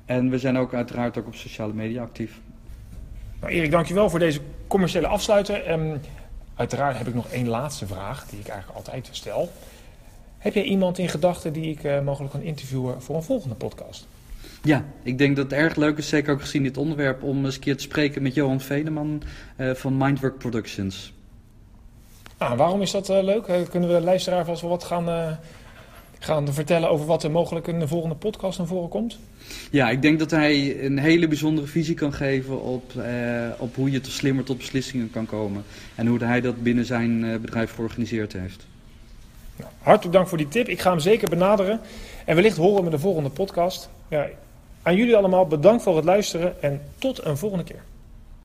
En 0.05 0.31
we 0.31 0.39
zijn 0.39 0.59
ook 0.59 0.75
uiteraard 0.75 1.19
ook 1.19 1.27
op 1.27 1.35
sociale 1.35 1.73
media 1.73 2.03
actief. 2.03 2.41
Nou, 3.41 3.53
Erik, 3.53 3.71
dankjewel 3.71 4.11
voor 4.11 4.19
deze 4.19 4.41
commerciële 4.67 5.07
afsluiter. 5.07 5.71
Um, 5.71 6.01
uiteraard 6.55 6.99
heb 6.99 7.07
ik 7.07 7.15
nog 7.15 7.29
één 7.29 7.49
laatste 7.49 7.87
vraag 7.87 8.27
die 8.27 8.39
ik 8.39 8.49
eigenlijk 8.49 8.79
altijd 8.79 9.09
stel. 9.11 9.53
Heb 10.39 10.55
jij 10.55 10.65
iemand 10.65 10.99
in 10.99 11.09
gedachten 11.09 11.53
die 11.53 11.71
ik 11.71 11.85
uh, 11.85 12.01
mogelijk 12.01 12.33
kan 12.33 12.43
interviewen 12.43 13.03
voor 13.03 13.17
een 13.17 13.23
volgende 13.23 13.55
podcast? 13.55 14.07
Ja, 14.63 14.85
ik 15.03 15.19
denk 15.19 15.37
dat 15.37 15.51
het 15.51 15.61
erg 15.61 15.77
leuk 15.77 15.99
is, 15.99 16.09
zeker 16.09 16.33
ook 16.33 16.41
gezien 16.41 16.63
dit 16.63 16.77
onderwerp, 16.77 17.23
om 17.23 17.45
eens 17.45 17.55
een 17.55 17.61
keer 17.61 17.77
te 17.77 17.83
spreken 17.83 18.23
met 18.23 18.35
Johan 18.35 18.61
Veneman 18.61 19.23
uh, 19.57 19.75
van 19.75 19.97
Mindwork 19.97 20.39
Productions. 20.39 21.13
Ah, 22.41 22.57
waarom 22.57 22.83
is 22.83 22.91
dat 22.91 23.11
uh, 23.11 23.23
leuk? 23.23 23.47
Uh, 23.47 23.57
kunnen 23.71 23.89
we 23.89 23.95
de 23.95 24.05
luisteraar 24.05 24.45
vast 24.45 24.61
wel 24.61 24.71
wat 24.71 24.85
gaan, 24.85 25.39
gaan 26.19 26.53
vertellen 26.53 26.91
over 26.91 27.07
wat 27.07 27.23
er 27.23 27.31
mogelijk 27.31 27.67
in 27.67 27.79
de 27.79 27.89
volgende 27.89 28.15
podcast 28.15 28.59
naar 28.59 28.67
voren 28.67 28.89
komt? 28.89 29.19
Ja, 29.71 29.91
ik 29.91 30.03
denk 30.03 30.19
dat 30.19 30.31
hij 30.31 30.85
een 30.85 30.99
hele 30.99 31.29
bijzondere 31.29 31.67
visie 31.67 31.95
kan 31.95 32.13
geven 32.13 32.63
op, 32.63 32.93
op 33.59 33.75
hoe 33.75 33.91
je 33.91 34.01
tot 34.01 34.13
slimmer 34.13 34.45
tot 34.45 34.57
beslissingen 34.57 35.11
kan 35.11 35.27
komen. 35.27 35.65
En 35.95 36.07
hoe 36.07 36.25
hij 36.25 36.41
dat 36.41 36.63
binnen 36.63 36.85
zijn 36.85 37.41
bedrijf 37.41 37.75
georganiseerd 37.75 38.33
heeft. 38.33 38.67
Nou, 39.57 39.71
hartelijk 39.79 40.15
dank 40.15 40.29
voor 40.29 40.39
die 40.39 40.49
tip. 40.49 40.69
Ik 40.69 40.81
ga 40.81 40.91
hem 40.91 41.01
zeker 41.01 41.29
benaderen. 41.29 41.81
En 42.25 42.35
wellicht 42.35 42.57
horen 42.57 42.85
we 42.85 42.91
de 42.91 42.99
volgende 42.99 43.31
podcast. 43.31 43.89
Ja, 44.09 44.27
aan 44.83 44.97
jullie 44.97 45.17
allemaal 45.17 45.47
bedankt 45.47 45.83
voor 45.83 45.97
het 45.97 46.05
luisteren 46.05 46.63
en 46.63 46.81
tot 46.99 47.25
een 47.25 47.37
volgende 47.37 47.65
keer. 47.65 47.83